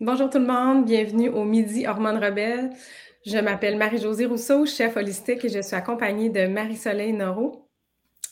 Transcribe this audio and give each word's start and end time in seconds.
Bonjour 0.00 0.28
tout 0.28 0.40
le 0.40 0.46
monde, 0.46 0.86
bienvenue 0.86 1.28
au 1.28 1.44
Midi 1.44 1.86
Hormones 1.86 2.18
Rebelles. 2.18 2.70
Je 3.24 3.38
m'appelle 3.38 3.78
Marie-Josée 3.78 4.26
Rousseau, 4.26 4.66
chef 4.66 4.96
holistique 4.96 5.44
et 5.44 5.48
je 5.48 5.62
suis 5.62 5.76
accompagnée 5.76 6.30
de 6.30 6.48
Marie-Soleil 6.48 7.12
Noro, 7.12 7.68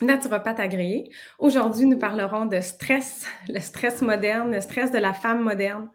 naturopathe 0.01 0.59
agréée. 0.59 1.13
Aujourd'hui, 1.39 1.87
nous 1.87 1.99
parlerons 1.99 2.47
de 2.47 2.61
stress, 2.61 3.27
le 3.49 3.61
stress 3.61 4.03
moderne, 4.03 4.51
le 4.53 4.61
stress 4.61 4.91
de 4.91 4.99
la 4.99 5.13
femme 5.13 5.41
moderne. 5.41 5.89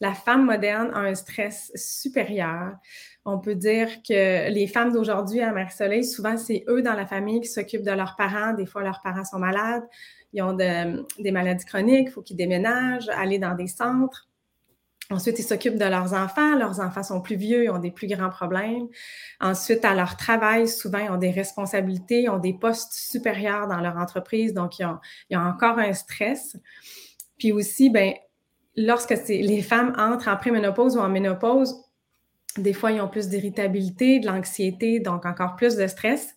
La 0.00 0.14
femme 0.14 0.44
moderne 0.44 0.92
a 0.94 1.00
un 1.00 1.14
stress 1.16 1.72
supérieur. 1.74 2.74
On 3.24 3.40
peut 3.40 3.56
dire 3.56 3.88
que 4.08 4.48
les 4.48 4.68
femmes 4.68 4.92
d'aujourd'hui 4.92 5.40
à 5.40 5.50
Marie-Soleil, 5.50 6.04
souvent, 6.04 6.36
c'est 6.36 6.64
eux 6.68 6.82
dans 6.82 6.94
la 6.94 7.04
famille 7.04 7.40
qui 7.40 7.48
s'occupent 7.48 7.82
de 7.84 7.90
leurs 7.90 8.14
parents. 8.14 8.52
Des 8.52 8.66
fois, 8.66 8.84
leurs 8.84 9.00
parents 9.02 9.24
sont 9.24 9.40
malades, 9.40 9.82
ils 10.32 10.42
ont 10.42 10.52
des 10.54 11.32
maladies 11.32 11.64
chroniques, 11.64 12.06
il 12.10 12.12
faut 12.12 12.22
qu'ils 12.22 12.36
déménagent, 12.36 13.08
aller 13.08 13.40
dans 13.40 13.56
des 13.56 13.66
centres. 13.66 14.28
Ensuite, 15.10 15.38
ils 15.38 15.44
s'occupent 15.44 15.76
de 15.76 15.84
leurs 15.84 16.14
enfants. 16.14 16.56
Leurs 16.56 16.80
enfants 16.80 17.02
sont 17.02 17.20
plus 17.20 17.36
vieux, 17.36 17.64
ils 17.64 17.70
ont 17.70 17.78
des 17.78 17.90
plus 17.90 18.06
grands 18.06 18.30
problèmes. 18.30 18.88
Ensuite, 19.40 19.84
à 19.84 19.94
leur 19.94 20.16
travail, 20.16 20.66
souvent, 20.66 20.98
ils 20.98 21.10
ont 21.10 21.18
des 21.18 21.30
responsabilités, 21.30 22.22
ils 22.22 22.30
ont 22.30 22.38
des 22.38 22.54
postes 22.54 22.92
supérieurs 22.92 23.66
dans 23.68 23.80
leur 23.80 23.98
entreprise, 23.98 24.54
donc 24.54 24.78
ils 24.78 24.86
ont, 24.86 24.98
encore 25.32 25.78
un 25.78 25.92
stress. 25.92 26.56
Puis 27.38 27.52
aussi, 27.52 27.90
ben, 27.90 28.14
lorsque 28.76 29.14
les 29.28 29.62
femmes 29.62 29.94
entrent 29.98 30.28
en 30.28 30.36
préménopause 30.36 30.96
ou 30.96 31.00
en 31.00 31.10
ménopause, 31.10 31.76
des 32.56 32.72
fois, 32.72 32.92
ils 32.92 33.00
ont 33.00 33.08
plus 33.08 33.28
d'irritabilité, 33.28 34.20
de 34.20 34.26
l'anxiété, 34.26 35.00
donc 35.00 35.26
encore 35.26 35.56
plus 35.56 35.76
de 35.76 35.86
stress. 35.86 36.34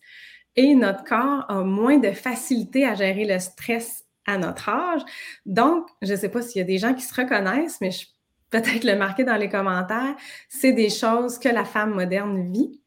Et 0.55 0.73
notre 0.73 1.03
corps 1.03 1.45
a 1.47 1.63
moins 1.63 1.99
de 1.99 2.11
facilité 2.11 2.85
à 2.85 2.95
gérer 2.95 3.25
le 3.25 3.39
stress 3.39 4.03
à 4.25 4.37
notre 4.37 4.67
âge. 4.67 5.01
Donc, 5.45 5.87
je 6.01 6.11
ne 6.11 6.17
sais 6.17 6.29
pas 6.29 6.41
s'il 6.41 6.59
y 6.59 6.61
a 6.61 6.67
des 6.67 6.79
gens 6.79 6.95
qui 6.95 7.03
se 7.03 7.13
reconnaissent, 7.13 7.79
mais 7.79 7.91
je 7.91 8.07
peut-être 8.49 8.83
le 8.83 8.95
marquer 8.95 9.23
dans 9.23 9.35
les 9.35 9.49
commentaires, 9.49 10.15
c'est 10.49 10.73
des 10.73 10.89
choses 10.89 11.37
que 11.37 11.49
la 11.49 11.65
femme 11.65 11.93
moderne 11.93 12.51
vit. 12.51 12.81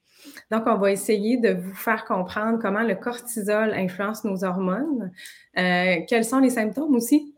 Donc, 0.50 0.64
on 0.66 0.76
va 0.76 0.90
essayer 0.90 1.36
de 1.36 1.50
vous 1.50 1.74
faire 1.74 2.04
comprendre 2.04 2.58
comment 2.60 2.82
le 2.82 2.94
cortisol 2.94 3.72
influence 3.72 4.24
nos 4.24 4.44
hormones, 4.44 5.12
euh, 5.58 5.96
quels 6.08 6.24
sont 6.24 6.40
les 6.40 6.50
symptômes 6.50 6.94
aussi 6.96 7.34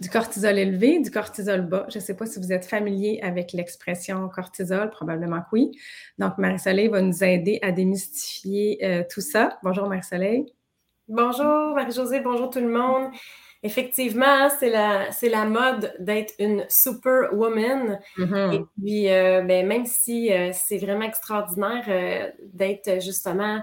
du 0.00 0.10
cortisol 0.10 0.58
élevé, 0.58 1.00
du 1.00 1.10
cortisol 1.10 1.62
bas? 1.62 1.86
Je 1.88 1.98
ne 1.98 2.02
sais 2.02 2.14
pas 2.14 2.26
si 2.26 2.38
vous 2.38 2.52
êtes 2.52 2.66
familier 2.66 3.20
avec 3.22 3.52
l'expression 3.52 4.28
cortisol, 4.28 4.90
probablement 4.90 5.40
que 5.40 5.48
oui. 5.52 5.70
Donc, 6.18 6.38
Marie-Soleil 6.38 6.88
va 6.88 7.00
nous 7.00 7.24
aider 7.24 7.58
à 7.62 7.72
démystifier 7.72 8.78
euh, 8.84 9.04
tout 9.10 9.20
ça. 9.20 9.58
Bonjour 9.62 9.88
Marie-Soleil. 9.88 10.46
Bonjour 11.08 11.74
Marie-Josée, 11.74 12.20
bonjour 12.20 12.50
tout 12.50 12.60
le 12.60 12.68
monde. 12.68 13.10
Effectivement, 13.64 14.48
c'est 14.60 14.70
la, 14.70 15.10
c'est 15.10 15.28
la 15.28 15.44
mode 15.44 15.92
d'être 15.98 16.32
une 16.38 16.64
superwoman. 16.68 17.98
Mm-hmm. 18.16 18.54
Et 18.54 18.64
puis, 18.80 19.12
euh, 19.12 19.42
ben, 19.42 19.66
même 19.66 19.84
si 19.84 20.32
euh, 20.32 20.50
c'est 20.52 20.78
vraiment 20.78 21.02
extraordinaire 21.04 21.84
euh, 21.88 22.30
d'être 22.52 23.02
justement 23.02 23.60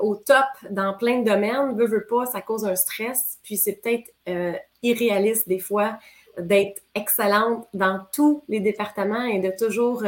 au 0.00 0.14
top 0.14 0.46
dans 0.70 0.96
plein 0.96 1.18
de 1.18 1.24
domaines, 1.24 1.76
veut, 1.76 1.88
veut 1.88 2.06
pas, 2.08 2.26
ça 2.26 2.40
cause 2.40 2.64
un 2.64 2.76
stress. 2.76 3.40
Puis 3.42 3.56
c'est 3.56 3.82
peut-être 3.82 4.08
irréaliste 4.84 5.48
des 5.48 5.58
fois 5.58 5.98
d'être 6.38 6.80
excellente 6.94 7.66
dans 7.74 8.06
tous 8.12 8.44
les 8.46 8.60
départements 8.60 9.24
et 9.24 9.40
de 9.40 9.50
toujours 9.50 10.04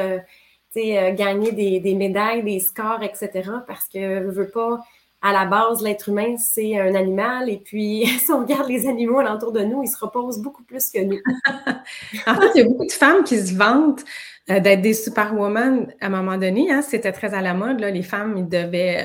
gagner 0.77 1.51
des, 1.51 1.81
des, 1.81 1.95
médailles, 1.97 2.45
des 2.45 2.61
scores, 2.61 3.03
etc. 3.03 3.51
Parce 3.67 3.89
que 3.89 4.21
veut, 4.21 4.31
veut 4.31 4.51
pas 4.51 4.79
à 5.23 5.33
la 5.33 5.45
base, 5.45 5.83
l'être 5.83 6.09
humain, 6.09 6.37
c'est 6.39 6.79
un 6.79 6.95
animal. 6.95 7.51
Et 7.51 7.59
puis, 7.59 8.07
si 8.19 8.31
on 8.33 8.41
regarde 8.41 8.69
les 8.69 8.89
animaux 8.89 9.19
alentour 9.19 9.53
de 9.53 9.61
nous, 9.61 9.83
ils 9.83 9.89
se 9.89 9.99
reposent 9.99 10.41
beaucoup 10.41 10.63
plus 10.63 10.91
que 10.91 11.01
nous. 11.01 11.21
en 12.27 12.35
fait, 12.35 12.51
il 12.55 12.59
y 12.59 12.61
a 12.63 12.65
beaucoup 12.65 12.87
de 12.87 12.93
femmes 12.93 13.25
qui 13.25 13.39
se 13.39 13.55
vantent 13.55 14.05
euh, 14.51 14.61
d'être 14.61 14.83
des 14.83 14.95
superwomen 14.95 15.93
à 16.01 16.07
un 16.07 16.11
moment 16.11 16.37
donné. 16.37 16.71
Hein. 16.73 16.83
C'était 16.83 17.13
très 17.13 17.35
à 17.35 17.43
la 17.43 17.55
mode. 17.55 17.81
Là. 17.81 17.91
Les 17.91 18.03
femmes, 18.03 18.37
ils 18.37 18.49
devaient, 18.49 19.05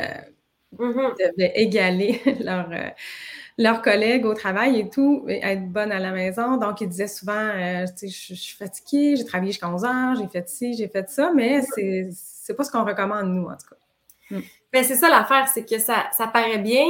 euh, 0.79 0.85
mm-hmm. 0.85 1.51
égaler 1.55 2.21
leurs 2.39 2.69
leur 3.57 3.81
collègues 3.81 4.25
au 4.25 4.33
travail 4.33 4.79
et 4.79 4.89
tout, 4.89 5.25
être 5.29 5.67
bonne 5.69 5.91
à 5.91 5.99
la 5.99 6.11
maison. 6.11 6.57
Donc, 6.57 6.81
ils 6.81 6.89
disaient 6.89 7.07
souvent, 7.07 7.33
euh, 7.33 7.85
je, 8.01 8.07
suis 8.07 8.57
fatiguée, 8.57 9.15
j'ai 9.15 9.25
travaillé 9.25 9.51
jusqu'à 9.51 9.69
11 9.69 9.85
heures, 9.85 10.15
j'ai 10.15 10.27
fait 10.27 10.47
ci, 10.49 10.73
j'ai 10.73 10.87
fait 10.87 11.09
ça, 11.09 11.31
mais 11.33 11.61
c'est, 11.61 12.09
c'est 12.11 12.53
pas 12.53 12.63
ce 12.63 12.71
qu'on 12.71 12.83
recommande, 12.83 13.27
nous, 13.27 13.45
en 13.45 13.55
tout 13.55 13.69
cas. 13.69 14.35
Mm. 14.35 14.41
Ben, 14.75 14.83
c'est 14.83 14.95
ça 14.95 15.07
l'affaire, 15.07 15.47
c'est 15.47 15.63
que 15.63 15.79
ça, 15.79 16.03
paraît 16.33 16.57
bien 16.57 16.85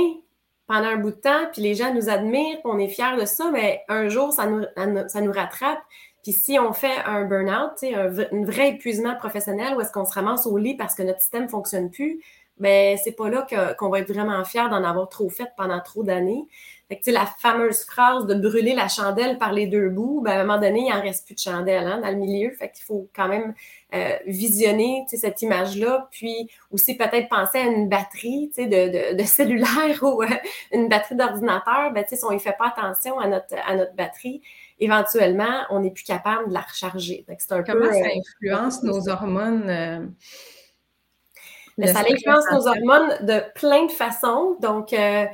pendant 0.66 0.88
un 0.88 0.98
bout 0.98 1.12
de 1.12 1.18
temps, 1.18 1.46
puis 1.54 1.62
les 1.62 1.76
gens 1.76 1.94
nous 1.94 2.10
admirent, 2.10 2.58
on 2.64 2.80
est 2.80 2.88
fiers 2.88 3.16
de 3.16 3.26
ça, 3.26 3.52
mais 3.54 3.84
un 3.90 4.10
jour, 4.10 4.34
ça 4.34 4.48
nous, 4.48 5.32
rattrape. 5.32 5.78
Puis 6.24 6.34
si 6.34 6.58
on 6.58 6.74
fait 6.74 6.98
un 7.06 7.26
burn-out, 7.26 7.74
un, 7.84 8.08
un 8.08 8.44
vrai 8.44 8.70
épuisement 8.70 9.16
professionnel, 9.16 9.76
où 9.78 9.82
est-ce 9.82 9.92
qu'on 9.92 10.04
se 10.04 10.16
ramasse 10.16 10.48
au 10.48 10.58
lit 10.58 10.76
parce 10.76 10.96
que 10.96 11.04
notre 11.04 11.20
système 11.20 11.44
ne 11.44 11.48
fonctionne 11.48 11.92
plus, 11.92 12.24
ben 12.58 12.98
c'est 13.04 13.12
pas 13.12 13.30
là 13.30 13.46
qu'on 13.78 13.90
va 13.90 14.00
être 14.00 14.12
vraiment 14.12 14.44
fier 14.46 14.68
d'en 14.70 14.84
avoir 14.84 15.08
trop 15.08 15.30
fait 15.30 15.52
pendant 15.56 15.80
trop 15.80 16.02
d'années. 16.04 16.48
Fait 16.88 17.00
que, 17.00 17.10
la 17.10 17.26
fameuse 17.26 17.84
phrase 17.84 18.28
de 18.28 18.36
brûler 18.36 18.76
la 18.76 18.88
chandelle 18.88 19.38
par 19.38 19.52
les 19.52 19.66
deux 19.66 19.90
bouts, 19.90 20.22
ben, 20.24 20.32
à 20.32 20.42
un 20.42 20.44
moment 20.44 20.60
donné, 20.60 20.82
il 20.82 20.90
n'en 20.90 21.02
reste 21.02 21.26
plus 21.26 21.34
de 21.34 21.40
chandelle 21.40 21.88
hein, 21.88 22.00
dans 22.02 22.10
le 22.10 22.18
milieu. 22.18 22.52
Fait 22.52 22.70
qu'il 22.70 22.84
faut 22.84 23.10
quand 23.16 23.28
même 23.28 23.54
euh, 23.94 24.16
visionner 24.28 25.04
cette 25.08 25.42
image-là, 25.42 26.08
puis 26.12 26.50
aussi 26.70 26.96
peut-être 26.96 27.28
penser 27.28 27.58
à 27.58 27.64
une 27.64 27.90
batterie 27.90 28.52
de, 28.58 28.64
de, 28.64 29.18
de, 29.18 29.24
cellulaire 29.26 30.04
ou 30.04 30.22
euh, 30.22 30.28
une 30.72 30.88
batterie 30.88 31.16
d'ordinateur. 31.16 31.92
Ben, 31.92 32.06
si 32.08 32.16
on 32.24 32.32
ne 32.32 32.40
fait 32.40 32.56
pas 32.58 32.74
attention 32.76 33.20
à 33.20 33.28
notre, 33.28 33.56
à 33.66 33.76
notre 33.76 33.96
batterie, 33.96 34.42
éventuellement, 34.80 35.64
on 35.72 35.80
n'est 35.80 35.92
plus 35.92 36.04
capable 36.04 36.50
de 36.50 36.54
la 36.54 36.62
recharger. 36.62 37.26
un 37.28 37.64
Comment 37.64 37.92
ça 37.92 37.98
euh, 37.98 38.20
influence 38.20 38.84
nos 38.84 39.10
hormones? 39.10 40.14
Mais 41.78 41.88
ça 41.88 42.00
influence 42.00 42.46
nos 42.52 42.68
hormones 42.68 43.26
de 43.26 43.44
plein 43.54 43.86
de 43.86 43.92
façons. 43.92 44.58
Donc, 44.62 44.94
euh, 44.94 45.26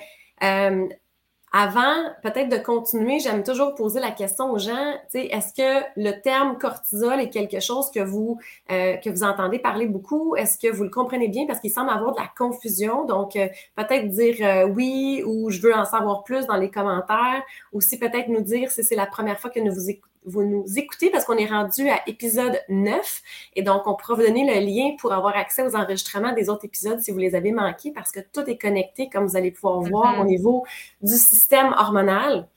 avant, 1.52 2.06
peut-être 2.24 2.50
de 2.50 2.58
continuer, 2.58 3.20
j'aime 3.20 3.44
toujours 3.44 3.76
poser 3.76 4.00
la 4.00 4.12
question 4.12 4.52
aux 4.52 4.58
gens, 4.58 4.94
est-ce 5.14 5.54
que 5.54 5.86
le 5.98 6.22
terme 6.22 6.58
cortisol 6.58 7.20
est 7.20 7.30
quelque 7.30 7.60
chose 7.60 7.92
que 7.92 8.00
vous, 8.00 8.40
euh, 8.72 8.96
que 8.98 9.10
vous 9.10 9.24
entendez 9.24 9.60
parler 9.60 9.88
beaucoup? 9.88 10.36
Est-ce 10.36 10.58
que 10.58 10.72
vous 10.72 10.84
le 10.84 10.90
comprenez 10.90 11.28
bien? 11.28 11.46
Parce 11.48 11.60
qu'il 11.60 11.72
semble 11.72 11.90
avoir 11.90 12.14
de 12.14 12.20
la 12.20 12.30
confusion. 12.38 13.06
Donc, 13.06 13.34
peut-être 13.34 14.08
dire 14.10 14.70
oui 14.74 15.24
ou 15.26 15.50
je 15.50 15.60
veux 15.62 15.76
en 15.76 15.86
savoir 15.86 16.24
plus 16.24 16.48
dans 16.48 16.58
les 16.58 16.70
commentaires. 16.70 17.44
Aussi, 17.74 18.00
peut-être 18.00 18.30
nous 18.30 18.42
dire 18.42 18.72
si 18.72 18.84
c'est 18.84 18.96
la 18.96 19.06
première 19.06 19.40
fois 19.40 19.50
que 19.50 19.60
nous 19.60 19.74
vous 19.74 19.90
écoutons 19.90 20.11
vous 20.26 20.44
nous 20.44 20.66
écoutez 20.78 21.09
parce 21.09 21.26
qu'on 21.26 21.38
est 21.38 21.48
rendu 21.48 21.90
à 21.90 22.02
épisode 22.08 22.62
9 22.70 23.22
et 23.56 23.64
donc 23.64 23.88
on 23.88 23.96
pourra 23.96 24.16
vous 24.16 24.22
donner 24.22 24.46
le 24.46 24.66
lien 24.66 24.96
pour 25.00 25.14
avoir 25.14 25.36
accès 25.36 25.64
aux 25.64 25.76
enregistrements 25.76 26.34
des 26.34 26.50
autres 26.50 26.66
épisodes 26.66 27.00
si 27.00 27.12
vous 27.12 27.18
les 27.18 27.36
avez 27.36 27.52
manqués 27.52 27.92
parce 27.92 28.12
que 28.12 28.20
tout 28.20 28.48
est 28.50 28.58
connecté 28.58 29.09
comme 29.09 29.26
vous 29.26 29.38
allez 29.38 29.52
pouvoir 29.52 29.82
voir 29.82 30.20
au 30.20 30.24
mm-hmm. 30.24 30.28
niveau 30.28 30.66
du 31.02 31.16
système 31.16 31.74
hormonal. 31.78 32.48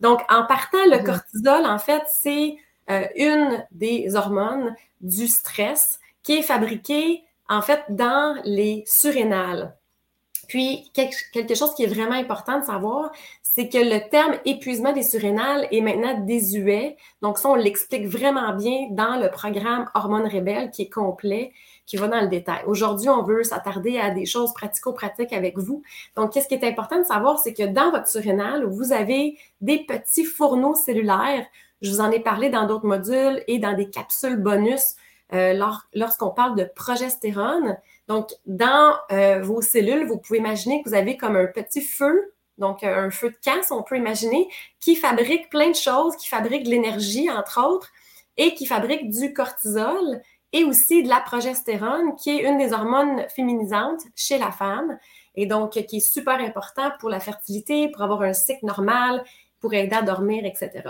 Donc 0.00 0.20
en 0.30 0.44
partant, 0.46 0.84
le 0.86 0.96
mm-hmm. 0.96 1.04
cortisol, 1.04 1.66
en 1.66 1.78
fait, 1.78 2.02
c'est 2.08 2.56
euh, 2.90 3.06
une 3.16 3.64
des 3.70 4.16
hormones 4.16 4.74
du 5.00 5.26
stress 5.26 6.00
qui 6.22 6.38
est 6.38 6.42
fabriquée 6.42 7.22
en 7.48 7.60
fait 7.60 7.82
dans 7.90 8.40
les 8.44 8.84
surrénales. 8.86 9.76
Puis, 10.50 10.90
quelque 10.94 11.54
chose 11.54 11.72
qui 11.76 11.84
est 11.84 11.86
vraiment 11.86 12.16
important 12.16 12.58
de 12.58 12.64
savoir, 12.64 13.12
c'est 13.40 13.68
que 13.68 13.78
le 13.78 14.10
terme 14.10 14.34
épuisement 14.44 14.92
des 14.92 15.04
surrénales 15.04 15.68
est 15.70 15.80
maintenant 15.80 16.18
désuet. 16.24 16.96
Donc, 17.22 17.38
ça, 17.38 17.50
on 17.50 17.54
l'explique 17.54 18.08
vraiment 18.08 18.52
bien 18.56 18.88
dans 18.90 19.14
le 19.14 19.30
programme 19.30 19.88
Hormones 19.94 20.26
Rebelles 20.26 20.72
qui 20.72 20.82
est 20.82 20.90
complet, 20.90 21.52
qui 21.86 21.98
va 21.98 22.08
dans 22.08 22.20
le 22.20 22.26
détail. 22.26 22.64
Aujourd'hui, 22.66 23.08
on 23.08 23.22
veut 23.22 23.44
s'attarder 23.44 24.00
à 24.00 24.10
des 24.10 24.26
choses 24.26 24.52
pratico-pratiques 24.52 25.32
avec 25.32 25.56
vous. 25.56 25.84
Donc, 26.16 26.32
qu'est-ce 26.32 26.48
qui 26.48 26.54
est 26.54 26.64
important 26.64 26.98
de 26.98 27.04
savoir, 27.04 27.38
c'est 27.38 27.54
que 27.54 27.68
dans 27.68 27.92
votre 27.92 28.08
surrénale, 28.08 28.64
vous 28.64 28.92
avez 28.92 29.38
des 29.60 29.86
petits 29.86 30.24
fourneaux 30.24 30.74
cellulaires. 30.74 31.46
Je 31.80 31.92
vous 31.92 32.00
en 32.00 32.10
ai 32.10 32.18
parlé 32.18 32.50
dans 32.50 32.66
d'autres 32.66 32.86
modules 32.86 33.44
et 33.46 33.60
dans 33.60 33.74
des 33.74 33.88
capsules 33.88 34.36
bonus 34.36 34.96
euh, 35.32 35.54
lorsqu'on 35.94 36.30
parle 36.30 36.56
de 36.56 36.64
progestérone. 36.64 37.76
Donc, 38.10 38.32
dans 38.44 38.96
euh, 39.12 39.40
vos 39.40 39.62
cellules, 39.62 40.04
vous 40.04 40.18
pouvez 40.18 40.40
imaginer 40.40 40.82
que 40.82 40.88
vous 40.88 40.96
avez 40.96 41.16
comme 41.16 41.36
un 41.36 41.46
petit 41.46 41.80
feu, 41.80 42.34
donc 42.58 42.82
euh, 42.82 43.06
un 43.06 43.10
feu 43.10 43.30
de 43.30 43.36
camp, 43.44 43.64
on 43.70 43.84
peut 43.84 43.96
imaginer, 43.96 44.48
qui 44.80 44.96
fabrique 44.96 45.48
plein 45.48 45.70
de 45.70 45.76
choses, 45.76 46.16
qui 46.16 46.26
fabrique 46.26 46.64
de 46.64 46.70
l'énergie, 46.70 47.30
entre 47.30 47.64
autres, 47.64 47.92
et 48.36 48.56
qui 48.56 48.66
fabrique 48.66 49.10
du 49.10 49.32
cortisol 49.32 50.20
et 50.52 50.64
aussi 50.64 51.04
de 51.04 51.08
la 51.08 51.20
progestérone, 51.20 52.16
qui 52.16 52.30
est 52.30 52.42
une 52.42 52.58
des 52.58 52.72
hormones 52.72 53.28
féminisantes 53.28 54.02
chez 54.16 54.38
la 54.38 54.50
femme, 54.50 54.98
et 55.36 55.46
donc 55.46 55.80
qui 55.86 55.98
est 55.98 56.00
super 56.00 56.40
important 56.40 56.90
pour 56.98 57.10
la 57.10 57.20
fertilité, 57.20 57.92
pour 57.92 58.02
avoir 58.02 58.22
un 58.22 58.32
cycle 58.32 58.66
normal, 58.66 59.22
pour 59.60 59.72
aider 59.72 59.94
à 59.94 60.02
dormir, 60.02 60.44
etc. 60.44 60.82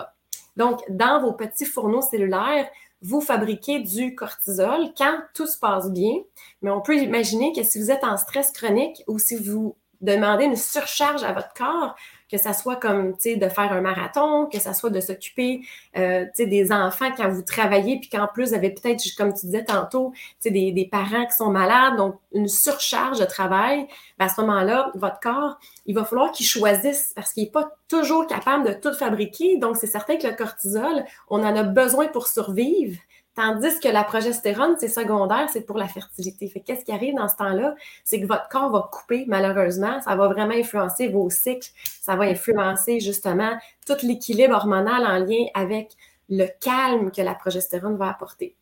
Donc, 0.56 0.80
dans 0.88 1.20
vos 1.20 1.34
petits 1.34 1.66
fourneaux 1.66 2.00
cellulaires, 2.00 2.66
vous 3.02 3.20
fabriquez 3.20 3.80
du 3.80 4.14
cortisol 4.14 4.92
quand 4.96 5.20
tout 5.34 5.46
se 5.46 5.58
passe 5.58 5.90
bien. 5.90 6.14
Mais 6.62 6.70
on 6.70 6.80
peut 6.80 6.96
imaginer 6.96 7.52
que 7.52 7.62
si 7.62 7.78
vous 7.80 7.90
êtes 7.90 8.04
en 8.04 8.16
stress 8.16 8.52
chronique 8.52 9.02
ou 9.06 9.18
si 9.18 9.36
vous 9.36 9.76
demandez 10.00 10.44
une 10.44 10.56
surcharge 10.56 11.22
à 11.22 11.32
votre 11.32 11.52
corps, 11.54 11.94
que 12.30 12.38
ça 12.38 12.52
soit 12.52 12.76
comme, 12.76 13.12
tu 13.14 13.30
sais, 13.30 13.36
de 13.36 13.48
faire 13.48 13.72
un 13.72 13.80
marathon, 13.80 14.46
que 14.46 14.58
ça 14.58 14.72
soit 14.74 14.90
de 14.90 15.00
s'occuper, 15.00 15.62
euh, 15.96 16.24
tu 16.26 16.44
sais, 16.44 16.46
des 16.46 16.72
enfants 16.72 17.10
quand 17.16 17.28
vous 17.28 17.42
travaillez, 17.42 17.98
puis 17.98 18.08
qu'en 18.08 18.28
plus, 18.28 18.48
vous 18.48 18.54
avez 18.54 18.70
peut-être, 18.70 19.02
comme 19.16 19.34
tu 19.34 19.46
disais 19.46 19.64
tantôt, 19.64 20.12
tu 20.14 20.20
sais, 20.40 20.50
des, 20.50 20.72
des, 20.72 20.86
parents 20.86 21.26
qui 21.26 21.36
sont 21.36 21.50
malades, 21.50 21.96
donc 21.96 22.16
une 22.32 22.48
surcharge 22.48 23.18
de 23.18 23.24
travail, 23.24 23.86
ben, 24.18 24.26
à 24.26 24.28
ce 24.28 24.40
moment-là, 24.40 24.90
votre 24.94 25.20
corps, 25.20 25.58
il 25.86 25.94
va 25.94 26.04
falloir 26.04 26.32
qu'il 26.32 26.46
choisisse 26.46 27.12
parce 27.14 27.32
qu'il 27.32 27.44
n'est 27.44 27.50
pas 27.50 27.70
toujours 27.88 28.26
capable 28.26 28.66
de 28.66 28.72
tout 28.72 28.94
fabriquer. 28.94 29.56
Donc, 29.58 29.76
c'est 29.76 29.86
certain 29.86 30.16
que 30.16 30.26
le 30.26 30.34
cortisol, 30.34 31.04
on 31.28 31.42
en 31.42 31.56
a 31.56 31.62
besoin 31.62 32.06
pour 32.06 32.28
survivre. 32.28 32.98
Tandis 33.36 33.78
que 33.80 33.88
la 33.88 34.02
progestérone, 34.02 34.74
c'est 34.78 34.88
secondaire, 34.88 35.48
c'est 35.52 35.60
pour 35.60 35.78
la 35.78 35.86
fertilité. 35.86 36.48
Fait 36.48 36.60
qu'est-ce 36.60 36.84
qui 36.84 36.92
arrive 36.92 37.14
dans 37.14 37.28
ce 37.28 37.36
temps-là? 37.36 37.74
C'est 38.04 38.20
que 38.20 38.26
votre 38.26 38.48
corps 38.48 38.70
va 38.70 38.88
couper, 38.90 39.24
malheureusement. 39.28 40.00
Ça 40.00 40.16
va 40.16 40.28
vraiment 40.28 40.54
influencer 40.54 41.08
vos 41.08 41.30
cycles. 41.30 41.70
Ça 42.02 42.16
va 42.16 42.24
influencer 42.24 42.98
justement 42.98 43.56
tout 43.86 43.96
l'équilibre 44.02 44.54
hormonal 44.54 45.06
en 45.06 45.24
lien 45.24 45.46
avec 45.54 45.92
le 46.28 46.46
calme 46.60 47.12
que 47.12 47.22
la 47.22 47.34
progestérone 47.34 47.96
va 47.96 48.08
apporter. 48.10 48.56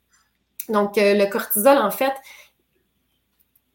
Donc, 0.69 0.99
euh, 0.99 1.15
le 1.15 1.31
cortisol, 1.31 1.79
en 1.79 1.91
fait, 1.91 2.13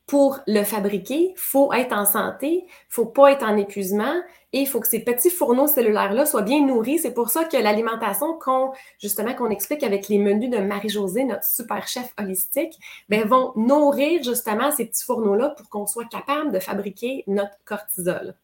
pour 0.06 0.40
le 0.45 0.63
fabriquer, 0.63 1.31
il 1.31 1.38
faut 1.38 1.74
être 1.74 1.94
en 1.94 2.06
santé, 2.06 2.66
il 2.68 2.69
faut 2.90 3.07
pas 3.07 3.31
être 3.31 3.44
en 3.44 3.57
épuisement 3.57 4.13
et 4.54 4.60
il 4.60 4.68
faut 4.68 4.80
que 4.80 4.88
ces 4.88 5.00
petits 5.00 5.32
fourneaux 5.32 5.68
cellulaires-là 5.68 6.28
soient 6.28 6.44
bien 6.44 6.64
nourris. 6.64 7.00
C'est 7.00 7.14
pour 7.14 7.30
ça 7.30 7.44
que 7.44 7.58
l'alimentation 7.58 8.38
qu'on, 8.40 8.72
justement, 9.00 9.34
qu'on 9.34 9.50
explique 9.50 9.82
avec 9.82 10.08
les 10.08 10.20
menus 10.20 10.52
de 10.52 10.60
Marie-Josée, 10.60 11.26
notre 11.26 11.44
super 11.44 11.88
chef 11.88 12.14
holistique, 12.20 12.78
ben, 13.10 13.28
vont 13.28 13.52
nourrir 13.56 14.22
justement 14.22 14.72
ces 14.72 14.86
petits 14.86 15.04
fourneaux-là 15.04 15.50
pour 15.58 15.68
qu'on 15.70 15.88
soit 15.88 16.08
capable 16.08 16.52
de 16.52 16.60
fabriquer 16.60 17.24
notre 17.26 17.58
cortisol. 17.66 18.36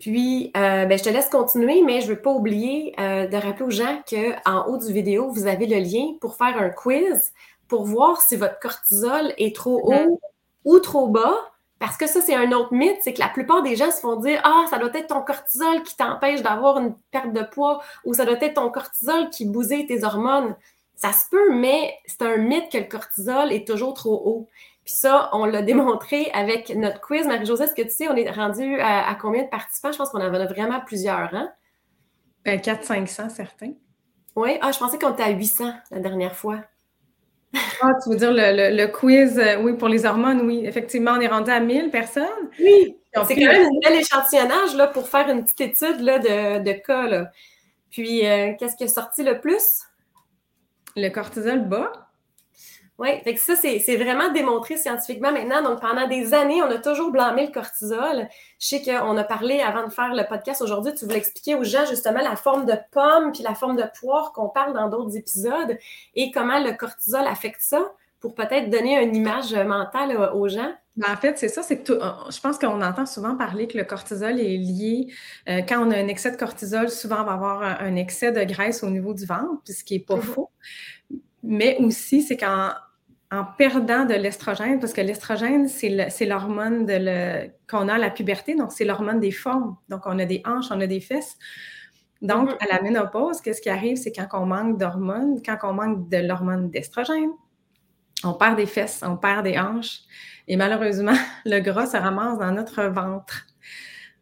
Puis, 0.00 0.50
euh, 0.56 0.84
ben, 0.84 0.98
je 0.98 1.04
te 1.04 1.10
laisse 1.10 1.28
continuer, 1.30 1.82
mais 1.82 2.00
je 2.00 2.10
ne 2.10 2.16
veux 2.16 2.20
pas 2.20 2.32
oublier 2.32 2.92
euh, 2.98 3.28
de 3.28 3.36
rappeler 3.36 3.64
aux 3.64 3.70
gens 3.70 4.02
qu'en 4.10 4.66
haut 4.66 4.78
du 4.78 4.92
vidéo, 4.92 5.30
vous 5.30 5.46
avez 5.46 5.66
le 5.66 5.78
lien 5.78 6.14
pour 6.20 6.36
faire 6.36 6.58
un 6.58 6.70
quiz 6.70 7.32
pour 7.68 7.84
voir 7.84 8.20
si 8.20 8.34
votre 8.36 8.58
cortisol 8.58 9.32
est 9.38 9.54
trop 9.54 9.90
mm-hmm. 9.90 10.08
haut 10.08 10.20
ou 10.64 10.78
trop 10.80 11.06
bas. 11.06 11.36
Parce 11.78 11.96
que 11.96 12.06
ça, 12.06 12.20
c'est 12.22 12.34
un 12.34 12.52
autre 12.52 12.72
mythe, 12.72 12.98
c'est 13.02 13.12
que 13.12 13.20
la 13.20 13.28
plupart 13.28 13.62
des 13.62 13.76
gens 13.76 13.90
se 13.90 14.00
font 14.00 14.16
dire 14.16 14.40
Ah, 14.44 14.64
ça 14.70 14.78
doit 14.78 14.94
être 14.94 15.08
ton 15.08 15.20
cortisol 15.20 15.82
qui 15.82 15.96
t'empêche 15.96 16.42
d'avoir 16.42 16.78
une 16.78 16.94
perte 17.10 17.32
de 17.32 17.42
poids 17.42 17.82
ou 18.04 18.14
ça 18.14 18.24
doit 18.24 18.40
être 18.40 18.54
ton 18.54 18.70
cortisol 18.70 19.28
qui 19.30 19.44
bousille 19.44 19.86
tes 19.86 20.02
hormones. 20.02 20.56
Ça 20.94 21.12
se 21.12 21.28
peut, 21.30 21.52
mais 21.52 21.94
c'est 22.06 22.22
un 22.22 22.38
mythe 22.38 22.72
que 22.72 22.78
le 22.78 22.84
cortisol 22.84 23.52
est 23.52 23.66
toujours 23.66 23.92
trop 23.92 24.22
haut. 24.24 24.48
Puis 24.84 24.94
ça, 24.94 25.28
on 25.32 25.44
l'a 25.44 25.60
démontré 25.70 26.30
avec 26.32 26.70
notre 26.70 27.00
quiz. 27.00 27.26
Marie-Josée, 27.26 27.64
est-ce 27.64 27.74
que 27.74 27.82
tu 27.82 27.90
sais, 27.90 28.08
on 28.08 28.16
est 28.16 28.30
rendu 28.30 28.80
à, 28.80 29.14
combien 29.20 29.42
de 29.42 29.48
participants? 29.48 29.92
Je 29.92 29.98
pense 29.98 30.08
qu'on 30.08 30.20
en 30.20 30.32
a 30.32 30.46
vraiment 30.46 30.80
plusieurs, 30.80 31.34
hein? 31.34 31.50
400-500, 32.46 33.26
euh, 33.26 33.28
certains. 33.28 33.72
Oui, 34.36 34.56
ah, 34.62 34.70
je 34.70 34.78
pensais 34.78 34.98
qu'on 34.98 35.12
était 35.12 35.24
à 35.24 35.30
800 35.30 35.72
la 35.90 35.98
dernière 35.98 36.36
fois. 36.36 36.60
Ah, 37.82 37.92
tu 38.02 38.10
veux 38.10 38.16
dire 38.16 38.32
le, 38.32 38.86
quiz, 38.86 39.38
euh, 39.38 39.60
oui, 39.60 39.74
pour 39.74 39.88
les 39.88 40.04
hormones, 40.06 40.42
oui. 40.42 40.62
Effectivement, 40.64 41.12
on 41.12 41.20
est 41.20 41.26
rendu 41.26 41.50
à 41.50 41.60
1000 41.60 41.90
personnes. 41.90 42.24
Oui, 42.58 42.96
c'est 43.26 43.34
quand 43.34 43.52
même 43.52 43.66
un 43.66 43.88
bel 43.88 44.00
échantillonnage 44.00 44.74
là, 44.76 44.86
pour 44.86 45.08
faire 45.08 45.28
une 45.28 45.44
petite 45.44 45.60
étude 45.60 46.00
là, 46.00 46.18
de, 46.18 46.62
de 46.62 46.72
cas. 46.72 47.30
Puis, 47.90 48.26
euh, 48.26 48.52
qu'est-ce 48.58 48.76
qui 48.76 48.84
est 48.84 48.88
sorti 48.88 49.22
le 49.22 49.40
plus? 49.40 49.82
Le 50.96 51.08
cortisol 51.08 51.60
bas. 51.60 52.05
Oui, 52.98 53.08
fait 53.24 53.36
ça, 53.36 53.54
c'est 53.56 53.96
vraiment 53.96 54.32
démontré 54.32 54.78
scientifiquement 54.78 55.30
maintenant. 55.30 55.62
Donc, 55.62 55.82
pendant 55.82 56.08
des 56.08 56.32
années, 56.32 56.62
on 56.62 56.70
a 56.70 56.78
toujours 56.78 57.10
blâmé 57.10 57.46
le 57.46 57.52
cortisol. 57.52 58.26
Je 58.58 58.66
sais 58.66 58.82
qu'on 58.82 59.16
a 59.18 59.24
parlé 59.24 59.60
avant 59.60 59.86
de 59.86 59.92
faire 59.92 60.14
le 60.14 60.26
podcast 60.26 60.62
aujourd'hui, 60.62 60.94
tu 60.94 61.04
voulais 61.04 61.18
expliquer 61.18 61.56
aux 61.56 61.64
gens 61.64 61.84
justement 61.84 62.22
la 62.22 62.36
forme 62.36 62.64
de 62.64 62.74
pomme 62.92 63.32
puis 63.32 63.42
la 63.42 63.54
forme 63.54 63.76
de 63.76 63.84
poire 64.00 64.32
qu'on 64.32 64.48
parle 64.48 64.72
dans 64.72 64.88
d'autres 64.88 65.14
épisodes 65.14 65.76
et 66.14 66.30
comment 66.30 66.58
le 66.58 66.72
cortisol 66.72 67.26
affecte 67.26 67.60
ça 67.60 67.92
pour 68.20 68.34
peut-être 68.34 68.70
donner 68.70 69.02
une 69.02 69.14
image 69.14 69.54
mentale 69.54 70.16
aux 70.32 70.48
gens. 70.48 70.72
Ben, 70.96 71.12
en 71.12 71.16
fait, 71.16 71.36
c'est 71.38 71.48
ça, 71.48 71.62
c'est 71.62 71.82
que 71.82 71.92
euh, 71.92 72.30
je 72.30 72.40
pense 72.40 72.58
qu'on 72.58 72.80
entend 72.80 73.04
souvent 73.04 73.36
parler 73.36 73.68
que 73.68 73.76
le 73.76 73.84
cortisol 73.84 74.40
est 74.40 74.56
lié. 74.56 75.12
Euh, 75.48 75.60
quand 75.60 75.86
on 75.86 75.90
a 75.90 75.96
un 75.98 76.08
excès 76.08 76.30
de 76.30 76.36
cortisol, 76.36 76.88
souvent 76.88 77.20
on 77.20 77.24
va 77.24 77.32
avoir 77.32 77.62
un, 77.62 77.96
excès 77.96 78.32
de 78.32 78.42
graisse 78.44 78.82
au 78.82 78.88
niveau 78.88 79.12
du 79.12 79.26
ventre, 79.26 79.60
ce 79.66 79.84
qui 79.84 79.94
n'est 79.94 80.04
pas 80.04 80.16
faux. 80.16 80.50
Mais 81.42 81.76
aussi, 81.80 82.22
c'est 82.22 82.38
qu'en 82.38 82.70
en 83.32 83.44
perdant 83.44 84.04
de 84.04 84.14
l'estrogène, 84.14 84.78
parce 84.78 84.92
que 84.92 85.00
l'estrogène, 85.00 85.68
c'est 85.68 86.26
l'hormone 86.26 86.86
qu'on 87.68 87.88
a 87.88 87.94
à 87.94 87.98
la 87.98 88.10
puberté, 88.10 88.54
donc 88.54 88.70
c'est 88.72 88.84
l'hormone 88.84 89.18
des 89.18 89.32
formes. 89.32 89.76
Donc, 89.88 90.02
on 90.06 90.18
a 90.18 90.24
des 90.24 90.42
hanches, 90.44 90.70
on 90.70 90.80
a 90.80 90.86
des 90.86 91.00
fesses. 91.00 91.36
Donc, 92.22 92.50
mm-hmm. 92.50 92.64
à 92.64 92.74
la 92.74 92.82
ménopause, 92.82 93.40
qu'est-ce 93.40 93.60
qui 93.60 93.68
arrive? 93.68 93.96
C'est 93.96 94.12
quand 94.12 94.28
on 94.32 94.46
manque 94.46 94.78
d'hormones, 94.78 95.42
quand 95.44 95.58
on 95.64 95.72
manque 95.72 96.08
de 96.08 96.18
l'hormone 96.18 96.70
d'estrogène, 96.70 97.30
on 98.24 98.32
perd 98.32 98.56
des 98.56 98.66
fesses, 98.66 99.02
on 99.04 99.16
perd 99.16 99.44
des 99.44 99.58
hanches. 99.58 100.00
Et 100.48 100.56
malheureusement, 100.56 101.16
le 101.44 101.58
gras 101.60 101.86
se 101.86 101.96
ramasse 101.96 102.38
dans 102.38 102.52
notre 102.52 102.84
ventre. 102.84 103.46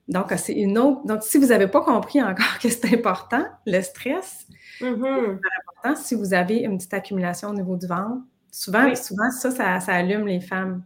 Donc, 0.09 0.33
c'est 0.37 0.55
une 0.55 0.79
autre. 0.79 1.05
Donc, 1.05 1.23
si 1.23 1.39
vous 1.39 1.47
n'avez 1.47 1.69
pas 1.69 1.83
compris 1.83 2.23
encore 2.23 2.59
que 2.63 2.71
c'est 2.71 2.95
important, 2.95 3.45
le 3.67 3.83
stress, 3.83 4.47
mm-hmm. 4.81 5.39
c'est 5.43 5.83
important. 5.85 6.03
Si 6.03 6.15
vous 6.15 6.33
avez 6.33 6.61
une 6.61 6.79
petite 6.79 6.95
accumulation 6.95 7.51
au 7.51 7.55
niveau 7.55 7.77
du 7.77 7.87
ventre, 7.87 8.23
Souvent, 8.55 8.95
souvent 8.95 9.33
ça, 9.33 9.51
ça, 9.81 9.93
allume 9.93 10.29
les 10.29 10.41
femmes. 10.41 10.85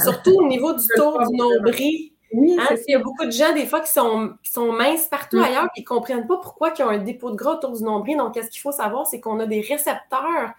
Surtout 0.00 0.30
au 0.38 0.46
niveau 0.46 0.72
du 0.74 0.86
tour 0.94 1.18
du 1.26 1.36
nombril. 1.36 2.12
Oui, 2.32 2.56
hein, 2.56 2.76
il 2.86 2.92
y 2.92 2.94
a 2.94 3.00
beaucoup 3.00 3.24
de 3.24 3.32
gens, 3.32 3.52
des 3.52 3.66
fois, 3.66 3.80
qui 3.80 3.90
sont, 3.90 4.34
sont 4.44 4.72
minces 4.72 5.08
partout 5.08 5.38
mm. 5.38 5.42
ailleurs 5.42 5.64
et 5.64 5.68
qui 5.74 5.80
ne 5.80 5.86
comprennent 5.86 6.28
pas 6.28 6.36
pourquoi 6.36 6.72
ils 6.78 6.82
ont 6.84 6.88
un 6.88 6.98
dépôt 6.98 7.32
de 7.32 7.34
gras 7.34 7.54
autour 7.56 7.76
du 7.76 7.82
nombril. 7.82 8.18
Donc, 8.18 8.34
qu'est-ce 8.34 8.50
qu'il 8.50 8.60
faut 8.60 8.70
savoir? 8.70 9.08
C'est 9.08 9.18
qu'on 9.18 9.40
a 9.40 9.46
des 9.46 9.60
récepteurs 9.60 10.52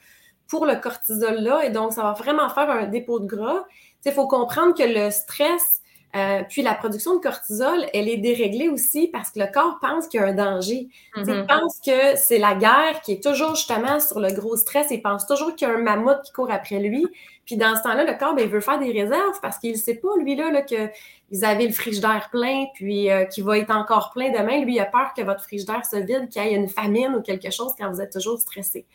pour 0.49 0.65
le 0.65 0.75
cortisol-là 0.75 1.63
et 1.63 1.69
donc, 1.69 1.93
ça 1.93 2.03
va 2.03 2.11
vraiment 2.11 2.49
faire 2.49 2.69
un 2.69 2.87
dépôt 2.87 3.21
de 3.21 3.25
gras. 3.25 3.63
Il 4.03 4.11
faut 4.11 4.27
comprendre 4.27 4.73
que 4.75 4.83
le 4.83 5.11
stress, 5.11 5.78
euh, 6.15 6.41
puis 6.49 6.63
la 6.63 6.73
production 6.73 7.15
de 7.15 7.21
cortisol, 7.21 7.85
elle 7.93 8.09
est 8.09 8.17
déréglée 8.17 8.67
aussi 8.67 9.07
parce 9.07 9.29
que 9.29 9.39
le 9.39 9.47
corps 9.51 9.77
pense 9.79 10.07
qu'il 10.07 10.19
y 10.19 10.23
a 10.23 10.27
un 10.27 10.33
danger. 10.33 10.87
Il 11.15 11.23
mm-hmm. 11.23 11.45
pense 11.45 11.79
que 11.85 12.17
c'est 12.17 12.39
la 12.39 12.55
guerre 12.55 13.01
qui 13.03 13.11
est 13.11 13.23
toujours 13.23 13.55
justement 13.55 13.99
sur 13.99 14.19
le 14.19 14.31
gros 14.31 14.57
stress. 14.57 14.87
Il 14.89 15.01
pense 15.01 15.27
toujours 15.27 15.55
qu'il 15.55 15.67
y 15.67 15.71
a 15.71 15.73
un 15.75 15.77
mammouth 15.77 16.21
qui 16.23 16.31
court 16.31 16.51
après 16.51 16.79
lui. 16.79 17.05
Puis 17.49 17.57
dans 17.57 17.75
ce 17.75 17.81
temps-là, 17.81 18.03
le 18.03 18.15
corps, 18.15 18.35
ben, 18.35 18.43
il 18.45 18.47
veut 18.47 18.59
faire 18.59 18.77
des 18.77 18.91
réserves 18.91 19.39
parce 19.41 19.57
qu'il 19.57 19.71
ne 19.71 19.75
sait 19.75 19.95
pas, 19.95 20.09
lui, 20.19 20.35
là, 20.35 20.51
là 20.51 20.61
que 20.61 20.91
vous 21.31 21.43
avez 21.43 21.65
le 21.65 21.73
frigidaire 21.73 22.29
plein, 22.31 22.67
puis 22.75 23.09
euh, 23.09 23.25
qui 23.25 23.41
va 23.41 23.57
être 23.57 23.71
encore 23.71 24.11
plein 24.13 24.29
demain. 24.29 24.63
Lui, 24.63 24.75
il 24.75 24.79
a 24.79 24.85
peur 24.85 25.15
que 25.17 25.23
votre 25.23 25.41
frigidaire 25.41 25.83
se 25.83 25.95
vide, 25.95 26.29
qu'il 26.29 26.43
y 26.43 26.45
ait 26.45 26.53
une 26.53 26.69
famine 26.69 27.15
ou 27.15 27.23
quelque 27.23 27.49
chose 27.49 27.71
quand 27.75 27.89
vous 27.89 28.01
êtes 28.01 28.13
toujours 28.13 28.37
stressé. 28.37 28.85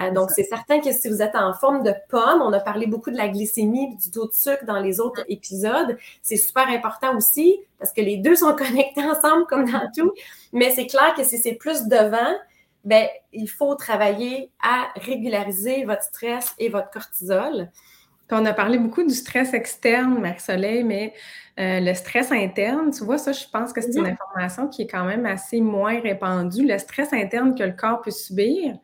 Euh, 0.00 0.10
donc, 0.10 0.32
c'est 0.32 0.42
certain 0.42 0.80
que 0.80 0.90
si 0.90 1.08
vous 1.08 1.22
êtes 1.22 1.36
en 1.36 1.54
forme 1.54 1.84
de 1.84 1.94
pomme, 2.08 2.42
on 2.42 2.52
a 2.52 2.58
parlé 2.58 2.88
beaucoup 2.88 3.12
de 3.12 3.16
la 3.16 3.28
glycémie 3.28 3.94
du 3.94 4.10
taux 4.10 4.26
de 4.26 4.32
sucre 4.32 4.64
dans 4.64 4.80
les 4.80 4.98
autres 4.98 5.24
épisodes. 5.28 5.96
C'est 6.20 6.36
super 6.36 6.66
important 6.66 7.16
aussi 7.16 7.60
parce 7.78 7.92
que 7.92 8.00
les 8.00 8.16
deux 8.16 8.34
sont 8.34 8.56
connectés 8.58 9.04
ensemble 9.04 9.46
comme 9.46 9.70
dans 9.70 9.88
tout. 9.96 10.10
Mais 10.52 10.72
c'est 10.72 10.88
clair 10.88 11.14
que 11.16 11.22
si 11.22 11.38
c'est 11.38 11.54
plus 11.54 11.84
devant, 11.84 12.34
ben, 12.82 13.06
il 13.32 13.48
faut 13.48 13.76
travailler 13.76 14.50
à 14.60 14.88
régulariser 14.96 15.84
votre 15.84 16.02
stress 16.02 16.56
et 16.58 16.70
votre 16.70 16.90
cortisol. 16.90 17.70
On 18.32 18.44
a 18.44 18.52
parlé 18.52 18.78
beaucoup 18.78 19.02
du 19.02 19.14
stress 19.14 19.54
externe, 19.54 20.20
Marie-Soleil, 20.20 20.84
mais 20.84 21.12
euh, 21.58 21.80
le 21.80 21.94
stress 21.94 22.32
interne, 22.32 22.90
tu 22.90 23.04
vois, 23.04 23.18
ça, 23.18 23.32
je 23.32 23.44
pense 23.52 23.72
que 23.72 23.80
c'est 23.80 23.96
une 23.96 24.06
information 24.06 24.68
qui 24.68 24.82
est 24.82 24.86
quand 24.86 25.04
même 25.04 25.26
assez 25.26 25.60
moins 25.60 26.00
répandue. 26.00 26.66
Le 26.66 26.78
stress 26.78 27.12
interne 27.12 27.54
que 27.54 27.64
le 27.64 27.72
corps 27.72 28.00
peut 28.00 28.10
subir, 28.10 28.76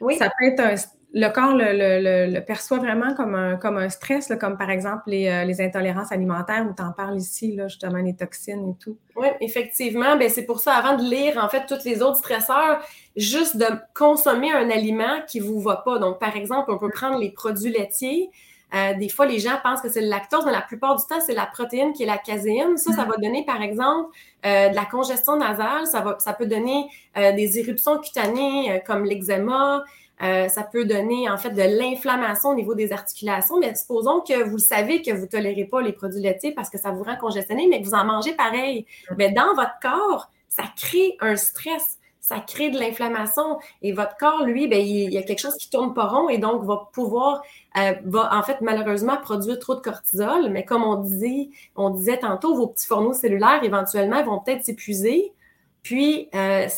oui. 0.00 0.16
ça 0.16 0.30
peut 0.38 0.46
être 0.46 0.60
un, 0.60 0.76
le 1.14 1.28
corps 1.28 1.54
le, 1.54 2.40
perçoit 2.40 2.78
vraiment 2.78 3.14
comme 3.14 3.34
un, 3.34 3.56
comme 3.56 3.76
un 3.76 3.88
stress, 3.88 4.32
comme 4.40 4.56
par 4.56 4.70
exemple 4.70 5.02
les, 5.08 5.28
euh, 5.28 5.64
intolérances 5.64 6.10
alimentaires, 6.10 6.66
où 6.68 6.74
tu 6.74 6.82
en 6.82 6.92
parles 6.92 7.18
ici, 7.18 7.54
là, 7.54 7.68
justement, 7.68 7.98
les 7.98 8.16
toxines 8.16 8.70
et 8.70 8.82
tout. 8.82 8.96
Oui, 9.16 9.28
effectivement. 9.40 10.16
Ben, 10.16 10.30
c'est 10.30 10.46
pour 10.46 10.60
ça, 10.60 10.74
avant 10.74 10.96
de 10.96 11.02
lire, 11.08 11.36
en 11.42 11.48
fait, 11.48 11.66
tous 11.66 11.84
les 11.84 12.02
autres 12.02 12.16
stresseurs, 12.16 12.80
juste 13.14 13.56
de 13.56 13.66
consommer 13.94 14.52
un 14.52 14.70
aliment 14.70 15.20
qui 15.26 15.40
ne 15.40 15.44
vous 15.44 15.60
va 15.60 15.76
pas. 15.76 15.98
Donc, 15.98 16.18
par 16.18 16.34
exemple, 16.36 16.70
on 16.70 16.78
peut 16.78 16.90
prendre 16.90 17.18
les 17.18 17.30
produits 17.30 17.70
laitiers. 17.70 18.30
Euh, 18.74 18.94
des 18.94 19.08
fois, 19.08 19.26
les 19.26 19.38
gens 19.38 19.58
pensent 19.62 19.82
que 19.82 19.90
c'est 19.90 20.00
le 20.00 20.08
lactose, 20.08 20.44
mais 20.46 20.52
la 20.52 20.62
plupart 20.62 20.96
du 20.96 21.02
temps, 21.06 21.20
c'est 21.24 21.34
la 21.34 21.46
protéine 21.46 21.92
qui 21.92 22.04
est 22.04 22.06
la 22.06 22.18
caséine. 22.18 22.76
Ça, 22.78 22.92
ça 22.92 23.04
mm. 23.04 23.08
va 23.08 23.16
donner, 23.16 23.44
par 23.44 23.60
exemple, 23.60 24.10
euh, 24.46 24.70
de 24.70 24.74
la 24.74 24.86
congestion 24.86 25.36
nasale. 25.36 25.86
Ça, 25.86 26.00
va, 26.00 26.16
ça 26.18 26.32
peut 26.32 26.46
donner 26.46 26.86
euh, 27.16 27.32
des 27.32 27.58
éruptions 27.58 27.98
cutanées 27.98 28.82
comme 28.86 29.04
l'eczéma. 29.04 29.82
ça 30.20 30.62
peut 30.72 30.84
donner, 30.84 31.28
en 31.28 31.36
fait, 31.36 31.50
de 31.50 31.62
l'inflammation 31.62 32.50
au 32.50 32.54
niveau 32.54 32.74
des 32.74 32.92
articulations. 32.92 33.58
Mais 33.58 33.74
supposons 33.74 34.20
que 34.20 34.42
vous 34.44 34.58
savez 34.58 35.02
que 35.02 35.10
vous 35.10 35.22
ne 35.22 35.26
tolérez 35.26 35.64
pas 35.64 35.82
les 35.82 35.92
produits 35.92 36.22
laitiers 36.22 36.52
parce 36.52 36.70
que 36.70 36.78
ça 36.78 36.92
vous 36.92 37.02
rend 37.02 37.16
congestionné, 37.16 37.66
mais 37.68 37.80
que 37.82 37.86
vous 37.86 37.94
en 37.94 38.04
mangez 38.04 38.34
pareil. 38.34 38.86
Mais 39.18 39.30
mm. 39.30 39.34
dans 39.34 39.54
votre 39.54 39.78
corps, 39.82 40.30
ça 40.48 40.64
crée 40.76 41.16
un 41.20 41.36
stress 41.36 41.98
ça 42.22 42.38
crée 42.38 42.70
de 42.70 42.78
l'inflammation. 42.78 43.58
Et 43.82 43.92
votre 43.92 44.16
corps, 44.16 44.44
lui, 44.44 44.68
ben, 44.68 44.80
il, 44.80 45.12
y 45.12 45.18
a 45.18 45.22
quelque 45.22 45.40
chose 45.40 45.56
qui 45.56 45.68
tourne 45.68 45.92
pas 45.92 46.06
rond 46.06 46.28
et 46.28 46.38
donc 46.38 46.62
va 46.64 46.88
pouvoir, 46.92 47.42
euh, 47.76 47.94
va 48.04 48.30
en 48.32 48.42
fait 48.44 48.60
malheureusement 48.60 49.16
produire 49.16 49.58
trop 49.58 49.74
de 49.74 49.80
cortisol. 49.80 50.48
Mais 50.50 50.64
comme 50.64 50.84
on 50.84 50.94
disait, 50.94 51.48
on 51.74 51.90
disait 51.90 52.18
tantôt, 52.18 52.54
vos 52.54 52.68
petits 52.68 52.86
fourneaux 52.86 53.12
cellulaires 53.12 53.62
éventuellement 53.64 54.22
vont 54.22 54.38
peut-être 54.38 54.64
s'épuiser. 54.64 55.32
Puis, 55.82 56.28
euh, 56.36 56.68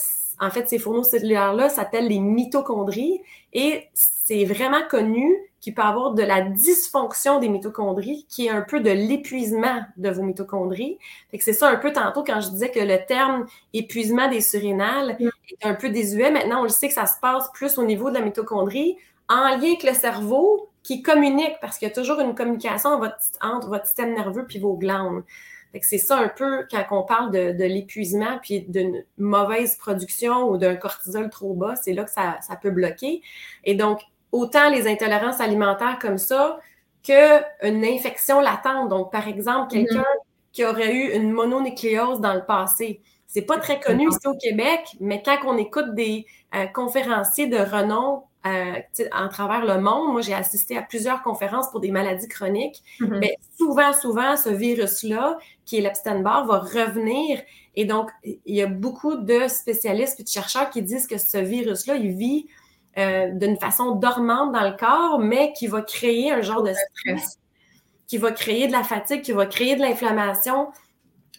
en 0.40 0.50
fait, 0.50 0.66
ces 0.68 0.78
fourneaux 0.78 1.04
cellulaires-là 1.04 1.68
s'appellent 1.68 2.08
les 2.08 2.20
mitochondries 2.20 3.20
et 3.52 3.88
c'est 3.92 4.46
vraiment 4.46 4.82
connu 4.88 5.36
qu'il 5.64 5.73
peut 5.73 5.80
avoir 5.80 6.12
de 6.12 6.23
la 6.23 6.42
dysfonction 6.42 7.38
des 7.38 7.49
mitochondries, 7.49 8.26
qui 8.28 8.47
est 8.47 8.50
un 8.50 8.61
peu 8.61 8.80
de 8.80 8.90
l'épuisement 8.90 9.80
de 9.97 10.11
vos 10.11 10.23
mitochondries. 10.23 10.99
c'est 11.40 11.54
ça 11.54 11.71
un 11.71 11.76
peu 11.76 11.90
tantôt 11.90 12.23
quand 12.23 12.42
je 12.42 12.50
disais 12.50 12.71
que 12.71 12.80
le 12.80 12.99
terme 13.06 13.47
épuisement 13.73 14.28
des 14.28 14.42
surrénales 14.42 15.16
mm. 15.18 15.30
est 15.49 15.66
un 15.66 15.73
peu 15.73 15.88
désuet. 15.88 16.30
Maintenant, 16.30 16.61
on 16.61 16.64
le 16.64 16.68
sait 16.68 16.88
que 16.88 16.92
ça 16.92 17.06
se 17.06 17.18
passe 17.18 17.50
plus 17.54 17.78
au 17.78 17.83
niveau 17.83 18.11
de 18.11 18.14
la 18.16 18.21
mitochondrie, 18.21 18.99
en 19.30 19.56
lien 19.56 19.56
avec 19.56 19.85
le 19.85 19.94
cerveau 19.94 20.68
qui 20.83 21.00
communique, 21.00 21.54
parce 21.62 21.78
qu'il 21.78 21.88
y 21.88 21.90
a 21.90 21.94
toujours 21.94 22.21
une 22.21 22.35
communication 22.35 23.00
entre 23.40 23.68
votre 23.68 23.87
système 23.87 24.12
nerveux 24.12 24.44
puis 24.47 24.59
vos 24.59 24.75
glandes. 24.75 25.25
c'est 25.80 25.97
ça 25.97 26.18
un 26.18 26.28
peu 26.28 26.66
quand 26.71 26.85
on 26.90 27.04
parle 27.04 27.30
de, 27.30 27.64
l'épuisement 27.64 28.38
puis 28.42 28.66
d'une 28.68 29.02
mauvaise 29.16 29.76
production 29.76 30.50
ou 30.50 30.59
d'un 30.59 30.76
cortisol 30.76 31.30
trop 31.30 31.54
bas, 31.54 31.75
c'est 31.76 31.94
là 31.94 32.04
que 32.04 32.11
ça, 32.11 32.37
ça, 32.42 32.54
peut 32.56 32.71
bloquer. 32.71 33.23
Et 33.64 33.75
donc, 33.75 34.02
autant 34.34 34.68
les 34.68 34.88
intolérances 34.88 35.40
alimentaires 35.40 35.98
comme 36.00 36.18
ça 36.18 36.58
qu'une 37.04 37.84
infection 37.84 38.40
latente. 38.40 38.88
Donc, 38.88 39.12
par 39.12 39.28
exemple, 39.28 39.74
mhm. 39.74 39.86
quelqu'un 39.86 40.06
qui 40.52 40.64
aurait 40.64 40.92
eu 40.92 41.14
une 41.14 41.30
mononucléose 41.30 42.20
dans 42.20 42.34
le 42.34 42.44
passé. 42.44 43.00
C'est 43.28 43.42
pas 43.42 43.58
très 43.58 43.80
connu 43.80 44.08
ici 44.08 44.26
au 44.26 44.36
Québec, 44.36 44.80
mais 45.00 45.22
quand 45.24 45.36
on 45.44 45.56
écoute 45.56 45.94
des 45.94 46.26
euh, 46.54 46.66
conférenciers 46.66 47.46
de 47.46 47.58
renom 47.58 48.24
euh, 48.46 48.80
en 49.12 49.28
travers 49.28 49.64
le 49.64 49.80
monde, 49.80 50.12
moi 50.12 50.20
j'ai 50.20 50.34
assisté 50.34 50.76
à 50.76 50.82
plusieurs 50.82 51.22
conférences 51.22 51.70
pour 51.70 51.80
des 51.80 51.90
maladies 51.90 52.28
chroniques, 52.28 52.82
mhm. 53.00 53.18
mais 53.18 53.36
souvent, 53.56 53.92
souvent, 53.92 54.36
ce 54.36 54.48
virus-là, 54.48 55.38
qui 55.64 55.78
est 55.78 55.80
l'Epstein-Barr, 55.80 56.46
va 56.46 56.58
revenir. 56.58 57.40
Et 57.76 57.84
donc, 57.84 58.10
il 58.24 58.54
y 58.54 58.62
a 58.62 58.66
beaucoup 58.66 59.16
de 59.16 59.46
spécialistes 59.48 60.20
et 60.20 60.24
de 60.24 60.28
chercheurs 60.28 60.70
qui 60.70 60.82
disent 60.82 61.06
que 61.06 61.18
ce 61.18 61.38
virus-là, 61.38 61.96
il 61.96 62.12
vit 62.12 62.46
euh, 62.98 63.30
d'une 63.32 63.56
façon 63.56 63.92
dormante 63.92 64.52
dans 64.52 64.62
le 64.62 64.76
corps, 64.76 65.18
mais 65.18 65.52
qui 65.52 65.66
va 65.66 65.82
créer 65.82 66.32
un 66.32 66.42
genre 66.42 66.62
de 66.62 66.72
stress, 66.72 67.38
qui 68.06 68.18
va 68.18 68.32
créer 68.32 68.66
de 68.66 68.72
la 68.72 68.84
fatigue, 68.84 69.22
qui 69.22 69.32
va 69.32 69.46
créer 69.46 69.76
de 69.76 69.80
l'inflammation 69.80 70.68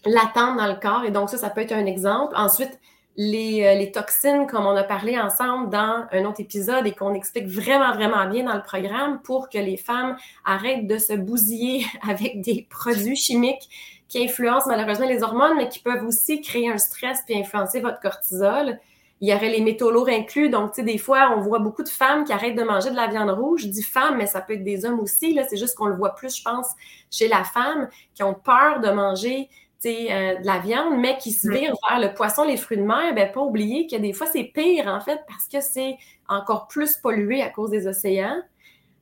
latente 0.06 0.58
dans 0.58 0.68
le 0.68 0.80
corps. 0.80 1.04
Et 1.06 1.12
donc, 1.12 1.30
ça, 1.30 1.38
ça 1.38 1.50
peut 1.50 1.62
être 1.62 1.72
un 1.72 1.86
exemple. 1.86 2.34
Ensuite, 2.36 2.80
les, 3.18 3.64
euh, 3.64 3.76
les, 3.76 3.92
toxines, 3.92 4.46
comme 4.48 4.66
on 4.66 4.76
a 4.76 4.84
parlé 4.84 5.18
ensemble 5.18 5.70
dans 5.70 6.06
un 6.12 6.26
autre 6.26 6.42
épisode 6.42 6.86
et 6.86 6.92
qu'on 6.92 7.14
explique 7.14 7.48
vraiment, 7.48 7.94
vraiment 7.94 8.28
bien 8.28 8.44
dans 8.44 8.56
le 8.56 8.62
programme 8.62 9.22
pour 9.22 9.50
que 9.50 9.58
les 9.58 9.78
femmes 9.78 10.18
arrêtent 10.44 10.88
de 10.88 10.98
se 10.98 11.14
bousiller 11.14 11.86
avec 12.10 12.42
des 12.42 12.68
produits 12.70 13.16
chimiques 13.16 13.70
qui 14.08 14.24
influencent 14.24 14.68
malheureusement 14.68 15.08
les 15.08 15.24
hormones, 15.24 15.56
mais 15.58 15.70
qui 15.70 15.80
peuvent 15.80 16.06
aussi 16.06 16.42
créer 16.42 16.70
un 16.70 16.78
stress 16.78 17.20
puis 17.26 17.38
influencer 17.38 17.80
votre 17.80 18.00
cortisol. 18.00 18.80
Il 19.22 19.30
y 19.30 19.34
aurait 19.34 19.50
les 19.50 19.62
métaux 19.62 19.92
lourds 19.92 20.10
inclus. 20.10 20.50
Donc, 20.50 20.72
tu 20.72 20.82
sais, 20.82 20.84
des 20.84 20.98
fois, 20.98 21.34
on 21.36 21.42
voit 21.42 21.60
beaucoup 21.60 21.84
de 21.84 21.90
femmes 21.90 22.26
qui 22.26 22.34
arrêtent 22.34 22.58
de 22.58 22.64
manger 22.64 22.92
de 22.92 22.96
la 22.96 23.08
viande 23.08 23.30
rouge. 23.30 23.62
Je 23.62 23.68
dis 23.68 23.82
femmes, 23.84 24.18
mais 24.18 24.28
ça 24.28 24.42
peut 24.42 24.54
être 24.54 24.64
des 24.64 24.86
hommes 24.86 25.00
aussi. 25.00 25.34
Là, 25.34 25.44
c'est 25.50 25.58
juste 25.58 25.76
qu'on 25.76 25.86
le 25.86 25.96
voit 25.96 26.16
plus, 26.16 26.36
je 26.36 26.44
pense, 26.44 26.68
chez 27.10 27.28
la 27.30 27.44
femme, 27.46 27.90
qui 28.14 28.24
ont 28.24 28.34
peur 28.34 28.82
de 28.82 28.90
manger 28.90 29.50
euh, 29.86 30.40
de 30.40 30.46
la 30.46 30.60
viande, 30.60 30.98
mais 30.98 31.18
qui 31.18 31.32
se 31.32 31.50
virent 31.50 31.76
vers 31.90 32.00
le 32.00 32.14
poisson, 32.14 32.44
les 32.44 32.58
fruits 32.58 32.78
de 32.78 32.84
mer. 32.84 33.14
Ben, 33.16 33.32
pas 33.32 33.42
oublier 33.42 33.88
que 33.88 33.96
des 33.96 34.12
fois, 34.12 34.28
c'est 34.28 34.44
pire, 34.44 34.88
en 34.88 35.00
fait, 35.00 35.22
parce 35.28 35.48
que 35.48 35.62
c'est 35.62 35.98
encore 36.28 36.68
plus 36.68 36.98
pollué 36.98 37.42
à 37.42 37.50
cause 37.50 37.70
des 37.70 37.88
océans. 37.88 38.42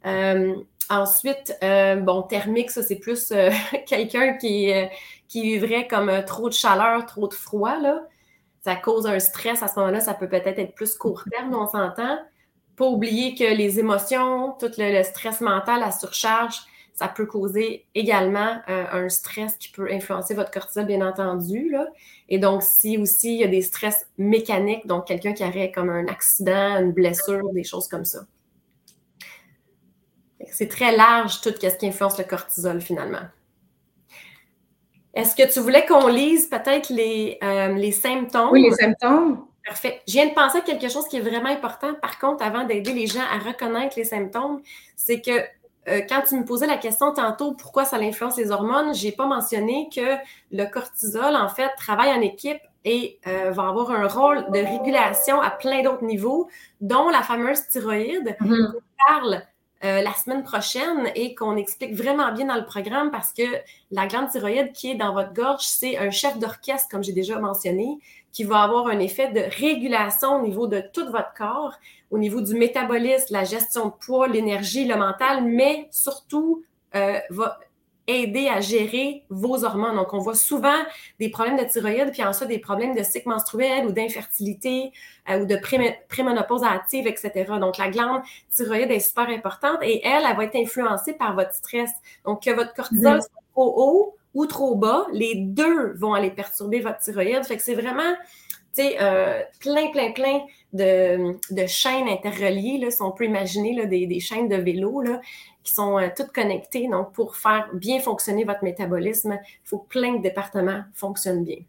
Euh, 0.05 0.53
ensuite, 0.91 1.57
euh, 1.63 1.95
bon, 1.95 2.21
thermique, 2.21 2.69
ça, 2.69 2.83
c'est 2.83 2.97
plus 2.97 3.33
quelqu'un 3.87 4.33
qui, 4.33 4.71
qui 5.27 5.41
vivrait 5.41 5.87
comme 5.87 6.23
trop 6.27 6.49
de 6.49 6.53
chaleur, 6.53 7.07
trop 7.07 7.27
de 7.27 7.33
froid, 7.33 7.79
là 7.79 8.03
ça 8.63 8.75
cause 8.75 9.05
un 9.05 9.19
stress 9.19 9.61
à 9.61 9.67
ce 9.67 9.77
moment-là, 9.79 9.99
ça 9.99 10.13
peut 10.13 10.29
peut-être 10.29 10.57
être 10.57 10.73
plus 10.73 10.95
court 10.95 11.23
terme, 11.29 11.53
on 11.53 11.67
s'entend. 11.67 12.17
Pas 12.77 12.85
oublier 12.85 13.35
que 13.35 13.43
les 13.43 13.79
émotions, 13.79 14.53
tout 14.57 14.71
le, 14.77 15.03
stress 15.03 15.41
mental, 15.41 15.81
la 15.81 15.91
surcharge, 15.91 16.55
ça 16.93 17.09
peut 17.09 17.25
causer 17.25 17.85
également 17.93 18.61
euh, 18.69 18.85
un 18.91 19.09
stress 19.09 19.57
qui 19.57 19.69
peut 19.69 19.91
influencer 19.91 20.33
votre 20.33 20.49
cortisol, 20.49 20.85
bien 20.85 21.05
entendu. 21.05 21.71
Là. 21.71 21.87
Et 22.29 22.39
donc, 22.39 22.63
si 22.63 22.97
aussi 22.97 23.35
il 23.35 23.41
y 23.41 23.43
a 23.43 23.47
des 23.47 23.61
stress 23.61 24.07
mécaniques, 24.17 24.87
donc 24.87 25.07
quelqu'un 25.07 25.33
qui 25.33 25.43
aurait 25.43 25.71
comme 25.71 25.89
un 25.89 26.07
accident, 26.07 26.79
une 26.79 26.93
blessure, 26.93 27.51
des 27.51 27.63
choses 27.65 27.89
comme 27.89 28.05
ça. 28.05 28.19
C'est 30.51 30.69
très 30.69 30.95
large 30.95 31.41
tout 31.41 31.49
ce 31.49 31.67
qui 31.67 31.87
influence 31.87 32.17
le 32.17 32.23
cortisol 32.23 32.79
finalement. 32.79 33.27
Est-ce 35.13 35.35
que 35.35 35.51
tu 35.51 35.59
voulais 35.59 35.85
qu'on 35.85 36.07
lise 36.07 36.47
peut-être 36.47 36.89
les, 36.89 37.37
euh, 37.43 37.69
les 37.73 37.91
symptômes? 37.91 38.49
Oui, 38.51 38.63
les 38.63 38.71
symptômes. 38.71 39.45
Parfait. 39.65 40.01
Je 40.07 40.13
viens 40.13 40.27
de 40.27 40.33
penser 40.33 40.57
à 40.57 40.61
quelque 40.61 40.89
chose 40.89 41.07
qui 41.07 41.17
est 41.17 41.21
vraiment 41.21 41.49
important, 41.49 41.93
par 42.01 42.19
contre, 42.19 42.43
avant 42.43 42.65
d'aider 42.65 42.93
les 42.93 43.07
gens 43.07 43.21
à 43.21 43.37
reconnaître 43.37 43.97
les 43.97 44.03
symptômes, 44.03 44.61
c'est 44.95 45.21
que 45.21 45.31
euh, 45.87 46.01
quand 46.07 46.21
tu 46.27 46.35
me 46.35 46.45
posais 46.45 46.67
la 46.67 46.77
question 46.77 47.13
tantôt 47.13 47.53
pourquoi 47.53 47.85
ça 47.85 47.97
influence 47.97 48.37
les 48.37 48.51
hormones, 48.51 48.93
j'ai 48.93 49.11
pas 49.11 49.25
mentionné 49.25 49.89
que 49.93 50.15
le 50.51 50.65
cortisol, 50.65 51.35
en 51.35 51.49
fait, 51.49 51.69
travaille 51.77 52.11
en 52.11 52.21
équipe 52.21 52.59
et 52.85 53.19
euh, 53.27 53.51
va 53.51 53.69
avoir 53.69 53.91
un 53.91 54.07
rôle 54.07 54.51
de 54.51 54.59
régulation 54.59 55.39
à 55.41 55.49
plein 55.49 55.81
d'autres 55.83 56.03
niveaux, 56.03 56.49
dont 56.81 57.09
la 57.09 57.21
fameuse 57.21 57.67
thyroïde. 57.69 58.35
Mm-hmm. 58.41 58.71
On 58.75 58.81
parle 59.07 59.43
euh, 59.83 60.01
la 60.01 60.13
semaine 60.13 60.43
prochaine 60.43 61.11
et 61.15 61.35
qu'on 61.35 61.57
explique 61.57 61.93
vraiment 61.93 62.31
bien 62.31 62.45
dans 62.45 62.55
le 62.55 62.65
programme 62.65 63.11
parce 63.11 63.33
que 63.33 63.43
la 63.91 64.07
glande 64.07 64.29
thyroïde 64.29 64.71
qui 64.71 64.91
est 64.91 64.95
dans 64.95 65.13
votre 65.13 65.33
gorge, 65.33 65.63
c'est 65.63 65.97
un 65.97 66.09
chef 66.09 66.39
d'orchestre, 66.39 66.87
comme 66.89 67.03
j'ai 67.03 67.11
déjà 67.11 67.37
mentionné, 67.39 67.99
qui 68.31 68.45
va 68.45 68.61
avoir 68.63 68.87
un 68.87 68.99
effet 68.99 69.31
de 69.31 69.41
régulation 69.59 70.37
au 70.37 70.41
niveau 70.41 70.67
de 70.67 70.81
tout 70.93 71.05
votre 71.11 71.33
corps, 71.37 71.73
au 72.11 72.17
niveau 72.17 72.41
du 72.41 72.55
métabolisme, 72.55 73.27
la 73.31 73.43
gestion 73.43 73.87
de 73.87 73.93
poids, 74.05 74.27
l'énergie, 74.27 74.85
le 74.85 74.95
mental, 74.95 75.43
mais 75.43 75.87
surtout 75.91 76.63
euh, 76.95 77.19
va 77.29 77.59
aider 78.07 78.49
à 78.49 78.59
gérer 78.59 79.23
vos 79.29 79.63
hormones. 79.63 79.95
Donc, 79.95 80.13
on 80.13 80.19
voit 80.19 80.35
souvent 80.35 80.79
des 81.19 81.29
problèmes 81.29 81.57
de 81.57 81.63
thyroïde, 81.63 82.11
puis 82.11 82.23
ensuite 82.23 82.49
des 82.49 82.59
problèmes 82.59 82.95
de 82.95 83.03
cycle 83.03 83.29
menstruel 83.29 83.85
ou 83.85 83.91
d'infertilité 83.91 84.91
euh, 85.29 85.39
ou 85.39 85.45
de 85.45 85.57
préménopause 86.09 86.63
active, 86.63 87.07
etc. 87.07 87.31
Donc, 87.59 87.77
la 87.77 87.89
glande 87.89 88.21
thyroïde 88.49 88.91
est 88.91 88.99
super 88.99 89.29
importante 89.29 89.77
et 89.81 90.05
elle, 90.05 90.23
elle 90.29 90.35
va 90.35 90.43
être 90.43 90.55
influencée 90.55 91.13
par 91.13 91.35
votre 91.35 91.53
stress. 91.53 91.91
Donc, 92.25 92.43
que 92.43 92.51
votre 92.51 92.73
cortisol 92.73 93.15
mhm. 93.15 93.21
soit 93.21 93.41
trop 93.53 93.73
haut 93.77 94.17
ou 94.33 94.45
trop 94.47 94.75
bas, 94.75 95.05
les 95.13 95.35
deux 95.35 95.93
vont 95.93 96.13
aller 96.13 96.31
perturber 96.31 96.81
votre 96.81 96.99
thyroïde. 96.99 97.43
Fait 97.45 97.55
que 97.55 97.63
c'est 97.63 97.75
vraiment 97.75 98.15
sais, 98.73 98.97
euh, 99.01 99.41
plein, 99.59 99.91
plein, 99.91 100.11
plein 100.11 100.41
de, 100.73 101.37
de, 101.53 101.65
chaînes 101.67 102.07
interreliées, 102.07 102.79
là, 102.79 102.91
si 102.91 103.01
on 103.01 103.11
peut 103.11 103.25
imaginer 103.25 103.75
là, 103.75 103.85
des, 103.85 104.07
des 104.07 104.19
chaînes 104.19 104.47
de 104.49 104.55
vélo, 104.55 105.01
là, 105.01 105.21
qui 105.63 105.73
sont 105.73 105.97
euh, 105.97 106.07
toutes 106.15 106.31
connectées. 106.31 106.87
Donc, 106.87 107.13
pour 107.13 107.35
faire 107.35 107.69
bien 107.73 107.99
fonctionner 107.99 108.43
votre 108.43 108.63
métabolisme, 108.63 109.39
il 109.43 109.67
faut 109.67 109.79
que 109.79 109.87
plein 109.87 110.15
de 110.15 110.21
départements 110.21 110.83
fonctionnent 110.93 111.43
bien. 111.43 111.59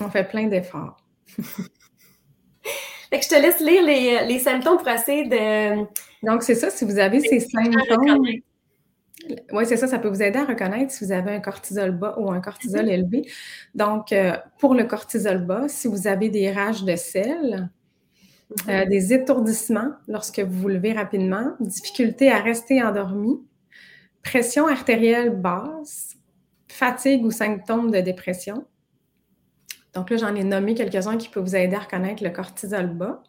On 0.00 0.10
fait 0.10 0.24
plein 0.24 0.48
d'efforts. 0.48 0.96
je 1.38 3.28
te 3.28 3.40
laisse 3.40 3.60
lire 3.60 3.82
les, 3.84 4.26
les, 4.26 4.38
symptômes 4.38 4.78
pour 4.78 4.88
essayer 4.88 5.28
de. 5.28 5.84
Donc, 6.22 6.42
c'est 6.42 6.56
ça, 6.56 6.70
si 6.70 6.84
vous 6.84 6.98
avez 6.98 7.20
ces 7.20 7.40
symptômes. 7.40 8.26
Oui, 9.52 9.64
c'est 9.66 9.76
ça, 9.76 9.86
ça 9.86 9.98
peut 9.98 10.08
vous 10.08 10.22
aider 10.22 10.38
à 10.38 10.44
reconnaître 10.44 10.92
si 10.92 11.04
vous 11.04 11.12
avez 11.12 11.32
un 11.32 11.40
cortisol 11.40 11.92
bas 11.92 12.16
ou 12.18 12.30
un 12.30 12.40
cortisol 12.40 12.86
mm-hmm. 12.86 12.92
élevé. 12.92 13.30
Donc, 13.74 14.12
euh, 14.12 14.36
pour 14.58 14.74
le 14.74 14.84
cortisol 14.84 15.44
bas, 15.44 15.68
si 15.68 15.88
vous 15.88 16.06
avez 16.06 16.28
des 16.28 16.52
rages 16.52 16.84
de 16.84 16.96
sel, 16.96 17.70
euh, 18.68 18.84
des 18.86 19.12
étourdissements 19.12 19.92
lorsque 20.06 20.40
vous 20.40 20.60
vous 20.60 20.68
levez 20.68 20.92
rapidement, 20.92 21.54
difficulté 21.60 22.30
à 22.30 22.40
rester 22.40 22.82
endormi, 22.82 23.40
pression 24.22 24.68
artérielle 24.68 25.30
basse, 25.30 26.16
fatigue 26.68 27.24
ou 27.24 27.30
symptômes 27.30 27.90
de 27.90 28.00
dépression. 28.00 28.66
Donc 29.94 30.10
là, 30.10 30.16
j'en 30.16 30.34
ai 30.34 30.44
nommé 30.44 30.74
quelques-uns 30.74 31.16
qui 31.16 31.28
peuvent 31.28 31.44
vous 31.44 31.56
aider 31.56 31.76
à 31.76 31.80
reconnaître 31.80 32.22
le 32.22 32.30
cortisol 32.30 32.88
bas. 32.88 33.22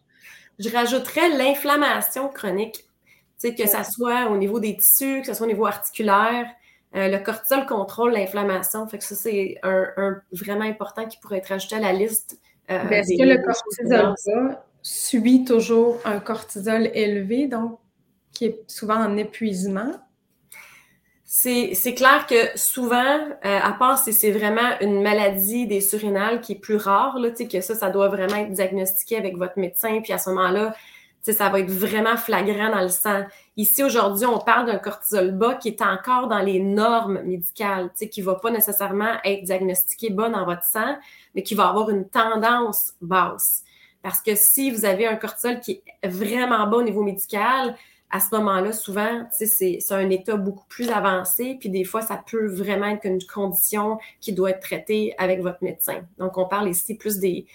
Je 0.60 0.70
rajouterais 0.70 1.30
l'inflammation 1.38 2.30
chronique. 2.30 2.86
Que 3.42 3.68
ce 3.68 3.92
soit 3.92 4.30
au 4.30 4.38
niveau 4.38 4.60
des 4.60 4.78
tissus, 4.78 5.22
que 5.22 5.28
ce 5.28 5.34
soit 5.34 5.46
au 5.46 5.50
niveau 5.50 5.66
articulaire. 5.66 6.48
Euh, 6.96 7.10
le 7.10 7.18
cortisol 7.20 7.66
contrôle 7.66 8.14
l'inflammation. 8.14 8.88
Fait 8.88 8.98
que 8.98 9.04
ça, 9.04 9.16
c'est 9.16 9.58
un, 9.64 10.22
vraiment 10.32 10.64
important 10.64 11.06
qui 11.06 11.18
pourrait 11.18 11.40
être 11.40 11.52
ajouté 11.52 11.76
à 11.76 11.80
la 11.80 11.94
liste. 11.94 12.40
Euh, 12.72 12.80
ben, 12.84 12.94
est-ce 12.94 13.18
que 13.18 13.28
le 13.28 13.44
cortisol 13.44 14.16
bas 14.26 14.66
subit 14.82 15.44
toujours 15.44 16.00
un 16.06 16.20
cortisol 16.20 16.90
élevé, 16.94 17.48
donc 17.48 17.80
qui 18.32 18.46
est 18.46 18.64
souvent 18.68 18.96
en 18.96 19.18
épuisement? 19.18 19.92
C'est 21.28 21.94
clair 21.96 22.26
que 22.28 22.58
souvent, 22.58 23.20
euh, 23.20 23.60
à 23.62 23.74
part 23.74 24.00
si 24.00 24.14
c'est 24.14 24.32
vraiment 24.32 24.80
une 24.80 25.02
maladie 25.02 25.68
des 25.68 25.82
surrénales 25.82 26.40
qui 26.40 26.54
est 26.54 26.60
plus 26.60 26.78
rare, 26.78 27.20
là, 27.20 27.30
que 27.32 27.62
ça, 27.62 27.76
ça 27.76 27.90
doit 27.90 28.08
vraiment 28.08 28.38
être 28.38 28.52
diagnostiqué 28.52 29.18
avec 29.18 29.38
votre 29.38 29.60
médecin, 29.60 30.00
puis 30.02 30.14
à 30.14 30.18
ce 30.18 30.30
moment-là, 30.30 30.74
ça 31.34 31.50
va 31.50 31.60
être 31.60 31.72
vraiment 31.72 32.18
flagrant 32.18 32.70
dans 32.70 32.82
le 32.82 32.90
sang. 32.90 33.24
Ici, 33.58 33.84
aujourd'hui, 33.84 34.26
on 34.26 34.40
parle 34.40 34.68
d'un 34.68 34.78
cortisol 34.78 35.32
bas 35.32 35.56
qui 35.56 35.70
est 35.70 35.82
encore 35.82 36.28
dans 36.28 36.40
les 36.40 36.60
normes 36.60 37.22
médicales, 37.24 37.92
qui 38.12 38.22
ne 38.22 38.26
va 38.26 38.36
pas 38.36 38.52
nécessairement 38.52 39.16
être 39.24 39.44
diagnostiqué 39.44 40.10
bas 40.10 40.30
dans 40.30 40.46
votre 40.46 40.64
sang, 40.64 40.98
mais 41.34 41.44
qui 41.44 41.56
va 41.56 41.68
avoir 41.70 41.90
une 41.90 42.08
tendance 42.08 42.94
basse. 43.02 43.64
Parce 44.02 44.22
que 44.22 44.36
si 44.36 44.70
vous 44.70 44.86
avez 44.86 45.08
un 45.08 45.16
cortisol 45.16 45.60
qui 45.60 45.82
est 46.02 46.08
vraiment 46.08 46.68
bas 46.68 46.78
au 46.78 46.84
niveau 46.84 47.02
médical, 47.02 47.76
à 48.12 48.20
ce 48.20 48.34
moment-là, 48.36 48.72
souvent, 48.72 49.28
c'est 49.32 49.80
un 49.90 50.10
état 50.10 50.38
beaucoup 50.38 50.66
plus 50.70 50.90
avancé, 50.90 51.58
puis 51.60 51.70
des 51.70 51.84
fois, 51.84 52.02
ça 52.02 52.24
peut 52.30 52.48
vraiment 52.48 52.86
être 52.86 53.06
une 53.06 53.22
condition 53.24 53.98
qui 54.22 54.32
doit 54.32 54.52
être 54.52 54.62
traitée 54.62 55.14
avec 55.18 55.42
votre 55.42 55.64
médecin. 55.64 56.02
Donc, 56.18 56.38
on 56.38 56.48
parle 56.48 56.70
ici 56.70 56.96
plus 56.96 57.18
des, 57.20 57.46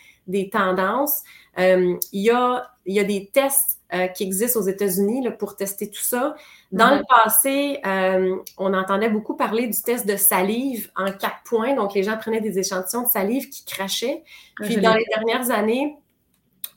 tendances. 0.52 1.22
Euh, 1.58 1.96
il, 2.12 2.22
y 2.22 2.30
a, 2.30 2.70
il 2.86 2.94
y 2.94 3.00
a 3.00 3.04
des 3.04 3.30
tests 3.32 3.80
euh, 3.92 4.06
qui 4.06 4.22
existent 4.22 4.60
aux 4.60 4.68
États-Unis 4.68 5.28
pour 5.36 5.56
tester 5.56 5.90
tout 5.90 6.02
ça. 6.02 6.36
Dans 6.70 6.94
le 6.94 7.02
passé, 7.08 7.80
euh, 7.84 8.36
on 8.56 8.72
entendait 8.72 9.08
beaucoup 9.08 9.34
parler 9.34 9.66
du 9.66 9.82
test 9.82 10.06
de 10.06 10.16
salive 10.16 10.92
en 10.94 11.06
quatre 11.06 11.42
points. 11.44 11.74
Donc, 11.74 11.94
les 11.94 12.04
gens 12.04 12.16
prenaient 12.16 12.40
des 12.40 12.60
échantillons 12.60 13.02
de 13.02 13.08
salive 13.08 13.48
qui 13.48 13.64
crachaient. 13.64 14.22
Ah, 14.60 14.64
puis, 14.64 14.76
dans 14.76 14.94
les 14.94 15.04
dernières 15.16 15.50
années, 15.50 15.96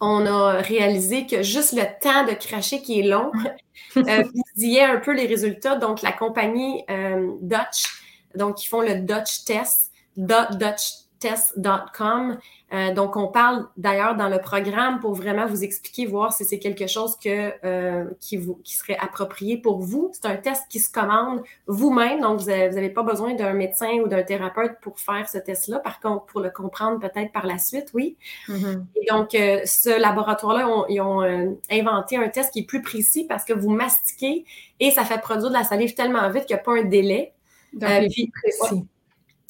on 0.01 0.25
a 0.25 0.53
réalisé 0.53 1.27
que 1.27 1.44
juste 1.44 1.74
le 1.74 1.84
temps 2.01 2.25
de 2.25 2.34
cracher 2.34 2.82
qui 2.82 3.01
est 3.01 3.08
long 3.08 3.32
euh, 3.98 4.24
vous 4.34 4.77
un 4.80 4.98
peu 4.98 5.13
les 5.13 5.27
résultats. 5.27 5.75
Donc, 5.75 6.01
la 6.01 6.13
compagnie 6.13 6.84
Dutch, 7.42 7.84
donc 8.34 8.65
ils 8.65 8.68
font 8.68 8.82
le 8.82 8.96
Dutch 8.96 9.46
Test, 9.46 9.92
dutchtest.com, 11.24 12.38
euh, 12.74 12.94
donc, 12.94 13.15
on 13.18 13.27
parle 13.27 13.68
d'ailleurs 13.77 14.15
dans 14.15 14.30
le 14.30 14.39
programme 14.39 15.00
pour 15.00 15.13
vraiment 15.13 15.46
vous 15.46 15.63
expliquer, 15.63 16.08
voir 16.08 16.34
si 16.34 16.44
c'est 16.44 16.58
quelque 16.58 16.88
chose 16.88 17.15
que, 17.24 17.53
euh, 17.63 18.06
qui, 18.20 18.38
vous, 18.38 18.60
qui 18.63 18.75
serait 18.75 18.98
approprié 18.98 19.58
pour 19.58 19.80
vous. 19.80 20.10
C'est 20.13 20.25
un 20.25 20.38
test 20.38 20.63
qui 20.70 20.80
se 20.80 20.92
commande 20.92 21.44
vous-même, 21.68 22.22
donc 22.22 22.39
vous 22.39 22.48
n'avez 22.48 22.89
pas 22.89 23.03
besoin 23.03 23.36
d'un 23.36 23.53
médecin 23.53 24.00
ou 24.03 24.08
d'un 24.08 24.24
thérapeute 24.24 24.80
pour 24.82 25.00
faire 25.00 25.30
ce 25.30 25.38
test-là. 25.38 25.80
Par 25.80 26.00
contre, 26.00 26.25
pour 26.25 26.42
le 26.42 26.50
comprendre 26.50 27.00
peut-être 27.00 27.32
par 27.32 27.46
la 27.46 27.60
suite, 27.60 27.89
oui. 27.94 28.18
Mm-hmm. 28.48 28.84
Et 28.96 29.06
donc, 29.12 29.36
euh, 29.36 29.62
ce 29.65 30.01
laboratoire-là, 30.01 30.86
ils 30.89 31.01
ont 31.01 31.22
inventé 31.70 32.18
un 32.18 32.30
test 32.30 32.51
qui 32.53 32.60
est 32.60 32.68
plus 32.68 32.82
précis 32.82 33.25
parce 33.30 33.46
que 33.46 33.53
vous 33.53 33.70
mastiquez 33.70 34.46
et 34.80 34.89
ça 34.89 35.03
fait 35.03 35.22
produire 35.22 35.50
de 35.50 35.53
la 35.53 35.63
salive 35.63 35.94
tellement 35.94 36.27
vite 36.32 36.46
qu'il 36.46 36.56
n'y 36.56 36.60
a 36.60 36.63
pas 36.63 36.74
un 36.74 36.84
délai. 36.84 37.34
Donc, 37.74 38.10
puis, 38.10 38.32
précis. 38.32 38.84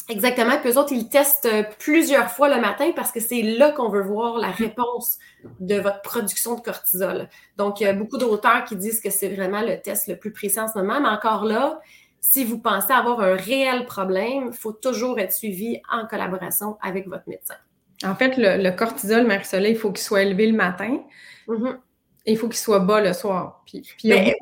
Exactement. 0.10 0.58
Puis 0.60 0.72
eux 0.72 0.78
autres, 0.78 0.92
ils 0.92 1.08
testent 1.08 1.46
euh, 1.46 1.64
plusieurs 1.80 2.30
fois 2.30 2.54
le 2.54 2.60
matin 2.60 2.92
parce 2.96 3.12
que 3.12 3.20
c'est 3.20 3.42
là 3.42 3.72
qu'on 3.72 3.90
veut 3.90 4.02
voir 4.02 4.38
la 4.38 4.52
réponse 4.52 5.18
de 5.60 5.76
votre 5.76 6.02
production 6.02 6.56
de 6.56 6.62
cortisol. 6.62 7.30
Donc, 7.58 7.80
il 7.80 7.84
y 7.84 7.88
a 7.88 7.94
beaucoup 7.94 8.18
d'auteurs 8.18 8.66
qui 8.66 8.76
disent 8.76 9.00
que 9.00 9.10
c'est 9.10 9.30
vraiment 9.30 9.62
le 9.62 9.82
test 9.82 10.08
le 10.08 10.18
plus 10.18 10.32
précis 10.32 10.60
en 10.60 10.68
ce 10.68 10.78
moment. 10.78 11.00
Mais 11.00 11.08
encore 11.08 11.46
là, 11.46 11.80
si 12.20 12.44
vous 12.44 12.60
pensez 12.60 12.92
avoir 12.92 13.22
un 13.22 13.36
réel 13.36 13.86
problème, 13.86 14.50
il 14.52 14.58
faut 14.58 14.74
toujours 14.74 15.20
être 15.20 15.32
suivi 15.32 15.80
en 15.90 16.06
collaboration 16.06 16.78
avec 16.82 17.08
votre 17.08 17.28
médecin. 17.28 17.56
En 18.04 18.16
fait, 18.16 18.34
le, 18.38 18.70
cortisol, 18.72 19.26
Marie-Soleil, 19.26 19.74
il 19.74 19.78
faut 19.78 19.92
qu'il 19.92 20.04
soit 20.04 20.24
élevé 20.24 20.48
le 20.48 20.58
matin. 20.58 21.00
Mm-hmm. 21.48 21.78
Et 22.26 22.32
il 22.32 22.38
faut 22.38 22.48
qu'il 22.48 22.58
soit 22.58 22.80
bas 22.80 23.02
le 23.02 23.14
soir. 23.14 23.64
Puis, 23.66 23.84
ben, 24.06 24.34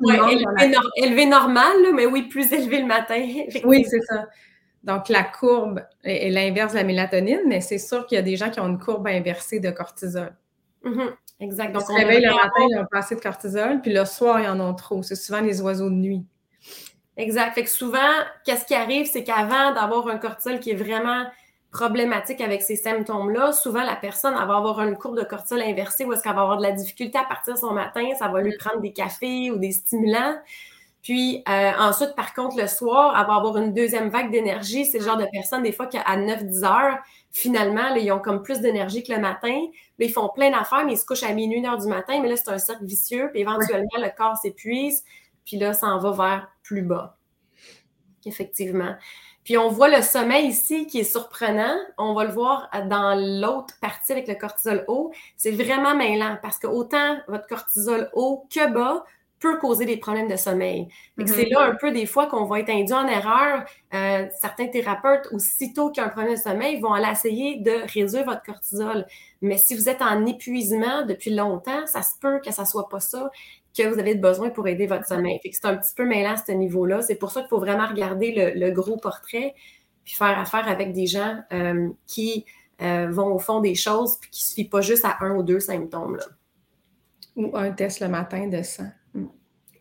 élevé, 0.96 1.26
normal, 1.26 1.72
mais 1.94 2.06
oui, 2.06 2.22
plus 2.22 2.52
élevé 2.52 2.80
le 2.80 2.86
matin. 2.86 3.24
Oui, 3.64 3.84
c'est 3.88 4.02
ça. 4.02 4.26
Donc, 4.84 5.08
la 5.08 5.22
courbe 5.22 5.84
est, 6.02 6.30
l'inverse 6.30 6.72
de 6.72 6.78
la 6.78 6.84
mélatonine, 6.84 7.42
mais 7.46 7.60
c'est 7.60 7.78
sûr 7.78 8.06
qu'il 8.06 8.16
y 8.16 8.18
a 8.18 8.22
des 8.22 8.36
gens 8.36 8.50
qui 8.50 8.60
ont 8.60 8.66
une 8.66 8.78
courbe 8.78 9.06
inversée 9.06 9.60
de 9.60 9.70
cortisol. 9.70 10.34
Mm-hmm. 10.84 11.10
Exact. 11.40 11.72
Donc, 11.72 11.82
ils 11.88 11.92
se 11.92 11.98
réveillent 11.98 12.24
le 12.24 12.34
matin, 12.34 12.66
ils 12.70 12.78
ont 12.78 12.86
pas 12.90 12.98
assez 12.98 13.14
de 13.14 13.20
cortisol, 13.20 13.80
puis 13.80 13.92
le 13.92 14.04
soir, 14.04 14.40
ils 14.40 14.48
en 14.48 14.60
ont 14.60 14.74
trop. 14.74 15.02
C'est 15.02 15.16
souvent 15.16 15.40
les 15.40 15.60
oiseaux 15.60 15.90
de 15.90 15.94
nuit. 15.94 16.24
Exact. 17.16 17.54
Fait 17.54 17.64
que 17.64 17.70
souvent, 17.70 17.98
qu'est-ce 18.44 18.64
qui 18.64 18.74
arrive, 18.74 19.06
c'est 19.06 19.24
qu'avant 19.24 19.72
d'avoir 19.72 20.08
un 20.08 20.18
cortisol 20.18 20.60
qui 20.60 20.70
est 20.70 20.76
vraiment 20.76 21.26
problématique 21.70 22.40
avec 22.40 22.62
ces 22.62 22.76
symptômes-là, 22.76 23.52
souvent 23.52 23.82
la 23.82 23.96
personne 23.96 24.34
va 24.34 24.42
avoir 24.42 24.82
une 24.82 24.96
courbe 24.96 25.18
de 25.18 25.24
cortisol 25.24 25.62
inversée 25.62 26.04
où 26.04 26.12
est-ce 26.12 26.22
qu'elle 26.22 26.34
va 26.34 26.42
avoir 26.42 26.58
de 26.58 26.62
la 26.62 26.72
difficulté 26.72 27.18
à 27.18 27.24
partir 27.24 27.56
son 27.56 27.72
matin, 27.72 28.06
ça 28.18 28.28
va 28.28 28.42
lui 28.42 28.56
prendre 28.58 28.80
des 28.80 28.92
cafés 28.92 29.50
ou 29.50 29.56
des 29.56 29.72
stimulants. 29.72 30.36
Puis 31.02 31.42
euh, 31.48 31.72
ensuite, 31.78 32.14
par 32.14 32.32
contre, 32.32 32.56
le 32.56 32.68
soir, 32.68 33.16
elle 33.18 33.26
va 33.26 33.34
avoir 33.34 33.56
une 33.56 33.74
deuxième 33.74 34.08
vague 34.08 34.30
d'énergie. 34.30 34.86
C'est 34.86 34.98
le 34.98 35.04
genre 35.04 35.16
de 35.16 35.26
personnes, 35.32 35.64
des 35.64 35.72
fois, 35.72 35.86
qu'à 35.86 36.02
9-10 36.16 36.64
heures, 36.64 36.98
finalement, 37.32 37.94
ils 37.96 38.10
ont 38.12 38.20
comme 38.20 38.42
plus 38.42 38.60
d'énergie 38.60 39.02
que 39.02 39.12
le 39.12 39.18
matin. 39.18 39.52
Là, 39.98 40.06
ils 40.06 40.12
font 40.12 40.28
plein 40.28 40.50
d'affaires, 40.50 40.84
mais 40.86 40.92
ils 40.92 40.98
se 40.98 41.04
couchent 41.04 41.24
à 41.24 41.32
minuit, 41.32 41.58
une 41.58 41.66
heure 41.66 41.78
du 41.78 41.88
matin. 41.88 42.20
Mais 42.22 42.28
là, 42.28 42.36
c'est 42.36 42.50
un 42.50 42.58
cercle 42.58 42.84
vicieux. 42.84 43.30
Puis 43.32 43.40
éventuellement, 43.40 43.98
le 43.98 44.16
corps 44.16 44.36
s'épuise. 44.36 45.02
Puis 45.44 45.56
là, 45.56 45.72
ça 45.72 45.88
en 45.88 45.98
va 45.98 46.12
vers 46.12 46.48
plus 46.62 46.82
bas. 46.82 47.16
Effectivement. 48.24 48.94
Puis 49.42 49.58
on 49.58 49.70
voit 49.70 49.88
le 49.88 50.02
sommeil 50.02 50.46
ici 50.46 50.86
qui 50.86 51.00
est 51.00 51.04
surprenant. 51.04 51.76
On 51.98 52.14
va 52.14 52.24
le 52.24 52.30
voir 52.30 52.70
dans 52.88 53.16
l'autre 53.16 53.74
partie 53.80 54.12
avec 54.12 54.28
le 54.28 54.36
cortisol 54.36 54.84
haut. 54.86 55.12
C'est 55.36 55.50
vraiment 55.50 55.96
mêlant 55.96 56.38
parce 56.40 56.58
que 56.58 56.68
autant 56.68 57.18
votre 57.26 57.48
cortisol 57.48 58.08
haut 58.12 58.46
que 58.54 58.72
bas 58.72 59.04
peut 59.42 59.58
causer 59.58 59.84
des 59.84 59.96
problèmes 59.96 60.28
de 60.28 60.36
sommeil. 60.36 60.88
C'est 61.18 61.24
mm-hmm. 61.24 61.50
là 61.50 61.60
un 61.64 61.74
peu 61.74 61.90
des 61.90 62.06
fois 62.06 62.26
qu'on 62.26 62.44
va 62.44 62.60
être 62.60 62.70
induit 62.70 62.94
en 62.94 63.06
erreur. 63.08 63.64
Euh, 63.92 64.26
certains 64.40 64.68
thérapeutes, 64.68 65.28
aussitôt 65.32 65.90
qu'il 65.90 66.00
y 66.00 66.04
a 66.04 66.08
un 66.08 66.10
problème 66.10 66.34
de 66.34 66.40
sommeil, 66.40 66.80
vont 66.80 66.92
aller 66.92 67.10
essayer 67.10 67.58
de 67.58 67.72
réduire 67.92 68.24
votre 68.24 68.42
cortisol. 68.42 69.04
Mais 69.42 69.58
si 69.58 69.74
vous 69.74 69.88
êtes 69.88 70.00
en 70.00 70.24
épuisement 70.24 71.04
depuis 71.04 71.34
longtemps, 71.34 71.86
ça 71.86 72.02
se 72.02 72.12
peut 72.20 72.40
que 72.40 72.52
ça 72.52 72.64
soit 72.64 72.88
pas 72.88 73.00
ça 73.00 73.30
que 73.76 73.88
vous 73.88 73.98
avez 73.98 74.14
besoin 74.14 74.50
pour 74.50 74.68
aider 74.68 74.86
votre 74.86 75.06
sommeil. 75.06 75.40
c'est 75.50 75.64
un 75.64 75.76
petit 75.76 75.94
peu 75.94 76.04
mêlant 76.04 76.34
à 76.34 76.36
ce 76.36 76.52
niveau-là. 76.52 77.02
C'est 77.02 77.16
pour 77.16 77.32
ça 77.32 77.40
qu'il 77.40 77.48
faut 77.48 77.58
vraiment 77.58 77.86
regarder 77.86 78.54
le, 78.54 78.70
gros 78.70 78.96
portrait 78.96 79.54
puis 80.04 80.14
faire 80.14 80.38
affaire 80.38 80.68
avec 80.68 80.92
des 80.92 81.06
gens 81.06 81.38
euh, 81.52 81.88
qui 82.06 82.44
euh, 82.82 83.08
vont 83.10 83.34
au 83.34 83.38
fond 83.38 83.60
des 83.60 83.74
choses 83.74 84.18
puis 84.20 84.30
qui 84.30 84.42
ne 84.42 84.48
suffit 84.48 84.68
pas 84.68 84.80
juste 84.80 85.04
à 85.04 85.18
un 85.20 85.36
ou 85.36 85.42
deux 85.42 85.60
symptômes. 85.60 86.16
Là. 86.16 86.24
Ou 87.36 87.56
un 87.56 87.70
test 87.70 88.00
le 88.00 88.08
matin 88.08 88.46
de 88.48 88.62
sang. 88.62 88.90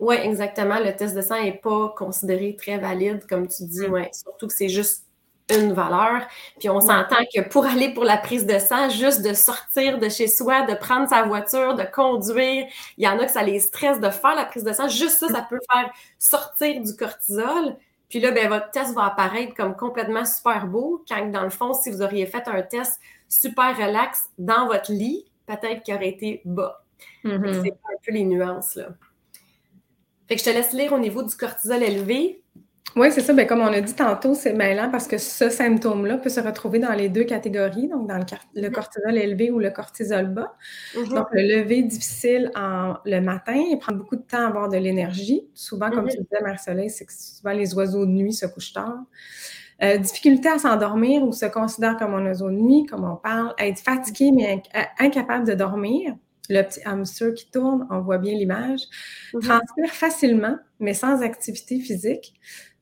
Oui, 0.01 0.15
exactement. 0.15 0.79
Le 0.79 0.95
test 0.95 1.15
de 1.15 1.21
sang 1.21 1.41
n'est 1.41 1.53
pas 1.53 1.93
considéré 1.95 2.55
très 2.55 2.79
valide, 2.79 3.25
comme 3.29 3.47
tu 3.47 3.63
dis. 3.65 3.87
Mm. 3.87 3.93
Ouais. 3.93 4.09
Surtout 4.11 4.47
que 4.47 4.53
c'est 4.53 4.67
juste 4.67 5.05
une 5.53 5.73
valeur. 5.73 6.23
Puis 6.59 6.69
on 6.69 6.81
s'entend 6.81 7.23
que 7.33 7.47
pour 7.47 7.65
aller 7.65 7.93
pour 7.93 8.03
la 8.03 8.17
prise 8.17 8.47
de 8.47 8.57
sang, 8.57 8.89
juste 8.89 9.21
de 9.21 9.33
sortir 9.33 9.99
de 9.99 10.09
chez 10.09 10.27
soi, 10.27 10.63
de 10.63 10.73
prendre 10.73 11.07
sa 11.07 11.23
voiture, 11.23 11.75
de 11.75 11.83
conduire, 11.83 12.65
il 12.97 13.03
y 13.03 13.07
en 13.07 13.19
a 13.19 13.25
que 13.25 13.31
ça 13.31 13.43
les 13.43 13.59
stresse 13.59 13.99
de 13.99 14.09
faire 14.09 14.33
la 14.33 14.45
prise 14.45 14.63
de 14.63 14.73
sang. 14.73 14.87
Juste 14.87 15.19
ça, 15.19 15.27
ça 15.27 15.45
peut 15.47 15.59
faire 15.71 15.91
sortir 16.17 16.81
du 16.81 16.95
cortisol. 16.95 17.75
Puis 18.09 18.19
là, 18.19 18.31
ben, 18.31 18.49
votre 18.49 18.71
test 18.71 18.95
va 18.95 19.05
apparaître 19.05 19.53
comme 19.53 19.75
complètement 19.75 20.25
super 20.25 20.65
beau, 20.65 21.05
quand 21.07 21.29
dans 21.29 21.43
le 21.43 21.51
fond, 21.51 21.73
si 21.73 21.91
vous 21.91 22.01
auriez 22.01 22.25
fait 22.25 22.47
un 22.47 22.63
test 22.63 22.99
super 23.29 23.77
relax 23.77 24.29
dans 24.39 24.65
votre 24.65 24.91
lit, 24.91 25.25
peut-être 25.45 25.83
qu'il 25.83 25.93
aurait 25.93 26.09
été 26.09 26.41
bas. 26.43 26.83
Mm-hmm. 27.23 27.61
C'est 27.61 27.71
un 27.71 27.97
peu 28.03 28.11
les 28.13 28.23
nuances, 28.23 28.75
là. 28.75 28.87
Fait 30.27 30.35
que 30.35 30.41
je 30.41 30.45
te 30.45 30.49
laisse 30.49 30.73
lire 30.73 30.93
au 30.93 30.99
niveau 30.99 31.23
du 31.23 31.35
cortisol 31.35 31.83
élevé. 31.83 32.41
Oui, 32.95 33.07
c'est 33.11 33.21
ça. 33.21 33.33
Bien, 33.33 33.45
comme 33.45 33.61
on 33.61 33.71
a 33.71 33.79
dit 33.79 33.93
tantôt, 33.93 34.33
c'est 34.33 34.53
mêlant 34.53 34.89
parce 34.89 35.07
que 35.07 35.17
ce 35.17 35.49
symptôme-là 35.49 36.17
peut 36.17 36.29
se 36.29 36.41
retrouver 36.41 36.79
dans 36.79 36.91
les 36.91 37.07
deux 37.07 37.23
catégories, 37.23 37.87
donc 37.87 38.07
dans 38.07 38.17
le, 38.17 38.23
mm-hmm. 38.23 38.71
cortisol 38.71 39.17
élevé 39.17 39.49
ou 39.49 39.59
le 39.59 39.69
cortisol 39.69 40.27
bas. 40.27 40.53
Mm-hmm. 40.95 41.13
Donc, 41.13 41.27
le 41.31 41.41
lever 41.41 41.83
difficile 41.83 42.51
en, 42.55 42.95
le 43.05 43.21
matin, 43.21 43.55
il 43.55 43.77
prend 43.79 43.93
beaucoup 43.93 44.17
de 44.17 44.23
temps 44.23 44.43
à 44.43 44.47
avoir 44.47 44.67
de 44.67 44.77
l'énergie. 44.77 45.47
Souvent, 45.53 45.89
comme 45.89 46.05
mm-hmm. 46.05 46.11
tu 46.11 46.23
disais, 46.23 46.41
Marcelet, 46.43 46.89
c'est 46.89 47.05
que 47.05 47.13
souvent 47.13 47.53
les 47.53 47.73
oiseaux 47.73 48.05
de 48.05 48.11
nuit 48.11 48.33
se 48.33 48.45
couchent 48.45 48.73
tard. 48.73 48.99
Euh, 49.83 49.97
difficulté 49.97 50.49
à 50.49 50.59
s'endormir 50.59 51.23
ou 51.23 51.31
se 51.31 51.45
considère 51.45 51.97
comme 51.97 52.13
un 52.13 52.25
oiseau 52.25 52.49
de 52.49 52.55
nuit, 52.55 52.85
comme 52.85 53.03
on 53.03 53.15
parle, 53.15 53.53
être 53.57 53.79
fatigué 53.79 54.31
mais 54.31 54.61
incapable 54.99 55.47
de 55.47 55.53
dormir 55.53 56.13
le 56.51 56.63
petit 56.63 56.81
hamster 56.85 57.33
qui 57.33 57.49
tourne, 57.49 57.87
on 57.89 58.01
voit 58.01 58.17
bien 58.17 58.33
l'image, 58.33 58.81
mhm. 59.33 59.41
transpire 59.41 59.91
facilement, 59.91 60.57
mais 60.79 60.93
sans 60.93 61.21
activité 61.21 61.79
physique. 61.79 62.33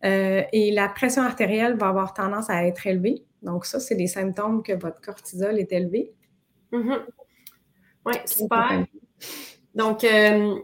Euh, 0.06 0.44
et 0.54 0.72
la 0.72 0.88
pression 0.88 1.24
artérielle 1.24 1.76
va 1.78 1.88
avoir 1.90 2.14
tendance 2.14 2.50
à 2.50 2.66
être 2.66 2.88
élevée. 2.88 3.26
Donc, 3.42 3.66
ça, 3.66 3.80
c'est 3.80 3.96
des 3.96 4.08
symptômes 4.08 4.64
que 4.64 4.74
votre 4.74 5.02
cortisol 5.02 5.60
est 5.60 5.72
élevé. 5.72 6.14
Mhm. 6.72 7.00
Oui, 8.06 8.14
super. 8.26 8.86
Donc, 9.76 10.04
euh, 10.04 10.56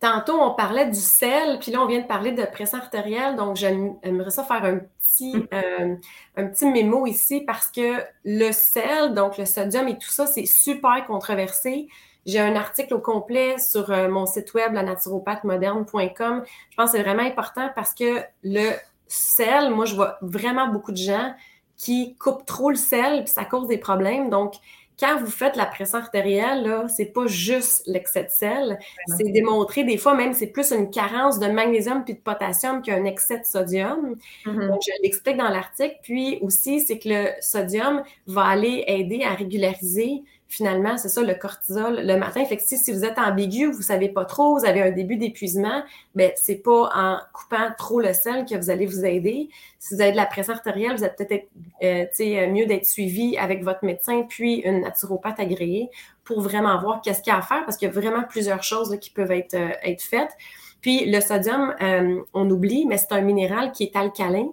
tantôt, 0.00 0.40
on 0.40 0.54
parlait 0.54 0.86
du 0.86 1.00
sel, 1.00 1.58
puis 1.60 1.70
là, 1.70 1.80
on 1.80 1.86
vient 1.86 2.00
de 2.00 2.06
parler 2.06 2.32
de 2.32 2.44
pression 2.44 2.78
artérielle. 2.78 3.36
Donc, 3.36 3.56
j'aimerais 3.56 4.30
ça 4.30 4.42
faire 4.42 4.64
un 4.64 4.78
petit, 4.78 5.36
mhm. 5.36 5.48
euh, 5.54 5.96
un 6.36 6.46
petit 6.46 6.66
mémo 6.66 7.06
ici 7.06 7.42
parce 7.46 7.70
que 7.70 8.02
le 8.24 8.50
sel, 8.52 9.14
donc 9.14 9.38
le 9.38 9.46
sodium 9.46 9.86
et 9.88 9.96
tout 9.96 10.10
ça, 10.10 10.26
c'est 10.26 10.46
super 10.46 11.06
controversé. 11.06 11.88
J'ai 12.24 12.38
un 12.38 12.54
article 12.54 12.94
au 12.94 13.00
complet 13.00 13.58
sur 13.58 13.90
euh, 13.90 14.08
mon 14.08 14.26
site 14.26 14.54
web, 14.54 14.74
la 14.74 14.82
Je 14.84 16.76
pense 16.76 16.90
que 16.92 16.96
c'est 16.96 17.02
vraiment 17.02 17.22
important 17.22 17.68
parce 17.74 17.94
que 17.94 18.20
le 18.44 18.70
sel, 19.08 19.70
moi, 19.70 19.84
je 19.84 19.94
vois 19.94 20.18
vraiment 20.22 20.68
beaucoup 20.68 20.92
de 20.92 20.96
gens 20.96 21.34
qui 21.76 22.14
coupent 22.14 22.46
trop 22.46 22.70
le 22.70 22.76
sel, 22.76 23.24
puis 23.24 23.32
ça 23.32 23.44
cause 23.44 23.66
des 23.66 23.78
problèmes. 23.78 24.30
Donc, 24.30 24.54
quand 25.00 25.18
vous 25.18 25.30
faites 25.30 25.56
la 25.56 25.66
pression 25.66 25.98
artérielle, 25.98 26.62
là, 26.62 26.86
c'est 26.86 27.06
pas 27.06 27.26
juste 27.26 27.82
l'excès 27.86 28.22
de 28.22 28.30
sel. 28.30 28.78
C'est 29.18 29.30
démontré, 29.32 29.82
des 29.82 29.96
fois 29.96 30.14
même, 30.14 30.32
c'est 30.32 30.46
plus 30.46 30.70
une 30.70 30.90
carence 30.90 31.40
de 31.40 31.48
magnésium 31.48 32.04
puis 32.04 32.14
de 32.14 32.20
potassium 32.20 32.82
qu'un 32.82 33.04
excès 33.04 33.40
de 33.40 33.44
sodium. 33.44 34.16
Mm-hmm. 34.46 34.68
Donc, 34.68 34.80
je 34.86 35.02
l'explique 35.02 35.36
dans 35.36 35.48
l'article. 35.48 35.96
Puis 36.02 36.38
aussi, 36.40 36.80
c'est 36.80 37.00
que 37.00 37.08
le 37.08 37.28
sodium 37.40 38.04
va 38.28 38.44
aller 38.44 38.84
aider 38.86 39.24
à 39.24 39.34
régulariser 39.34 40.22
finalement, 40.52 40.98
c'est 40.98 41.08
ça, 41.08 41.22
le 41.22 41.32
cortisol 41.32 42.04
le 42.04 42.16
matin. 42.18 42.44
Fait 42.44 42.58
que 42.58 42.62
si, 42.62 42.92
vous 42.92 43.06
êtes 43.06 43.18
ambigu, 43.18 43.72
vous 43.72 43.80
savez 43.80 44.10
pas 44.10 44.26
trop, 44.26 44.58
vous 44.58 44.66
avez 44.66 44.82
un 44.82 44.90
début 44.90 45.16
d'épuisement, 45.16 45.82
ben 46.14 46.30
c'est 46.36 46.56
pas 46.56 46.90
en 46.94 47.16
coupant 47.32 47.70
trop 47.78 48.00
le 48.00 48.12
sel 48.12 48.44
que 48.44 48.54
vous 48.54 48.68
allez 48.68 48.84
vous 48.84 49.02
aider. 49.06 49.48
Si 49.78 49.94
vous 49.94 50.02
avez 50.02 50.12
de 50.12 50.16
la 50.16 50.26
pression 50.26 50.52
artérielle, 50.52 50.94
vous 50.94 51.04
êtes 51.04 51.16
peut-être 51.16 51.48
euh, 51.82 52.50
mieux 52.50 52.66
d'être 52.66 52.84
suivi 52.84 53.38
avec 53.38 53.64
votre 53.64 53.82
médecin 53.82 54.26
puis 54.28 54.56
une 54.56 54.82
naturopathe 54.82 55.40
agréée 55.40 55.88
pour 56.22 56.42
vraiment 56.42 56.78
voir 56.78 57.00
qu'est-ce 57.00 57.22
qu'il 57.22 57.32
y 57.32 57.34
a 57.34 57.38
à 57.38 57.42
faire 57.42 57.64
parce 57.64 57.78
qu'il 57.78 57.88
y 57.88 57.90
a 57.90 57.94
vraiment 57.94 58.24
plusieurs 58.28 58.62
choses 58.62 58.98
qui 59.00 59.08
peuvent 59.08 59.32
être, 59.32 59.54
euh, 59.54 59.70
être 59.84 60.02
faites. 60.02 60.36
Puis 60.82 61.10
le 61.10 61.20
sodium, 61.22 61.74
euh, 61.80 62.20
on 62.34 62.50
oublie, 62.50 62.84
mais 62.86 62.98
c'est 62.98 63.12
un 63.12 63.22
minéral 63.22 63.72
qui 63.72 63.84
est 63.84 63.96
alcalin. 63.96 64.48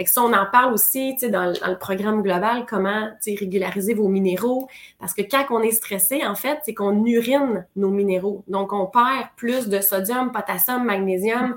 Fait 0.00 0.04
que 0.04 0.10
ça, 0.12 0.22
on 0.22 0.32
en 0.32 0.46
parle 0.46 0.72
aussi 0.72 1.14
dans, 1.28 1.52
dans 1.52 1.68
le 1.68 1.76
programme 1.76 2.22
global, 2.22 2.64
comment 2.66 3.10
régulariser 3.26 3.92
vos 3.92 4.08
minéraux. 4.08 4.66
Parce 4.98 5.12
que 5.12 5.20
quand 5.20 5.44
on 5.50 5.60
est 5.60 5.72
stressé, 5.72 6.24
en 6.24 6.34
fait, 6.34 6.58
c'est 6.64 6.72
qu'on 6.72 7.04
urine 7.04 7.66
nos 7.76 7.90
minéraux. 7.90 8.42
Donc, 8.48 8.72
on 8.72 8.86
perd 8.86 9.28
plus 9.36 9.68
de 9.68 9.82
sodium, 9.82 10.32
potassium, 10.32 10.86
magnésium, 10.86 11.54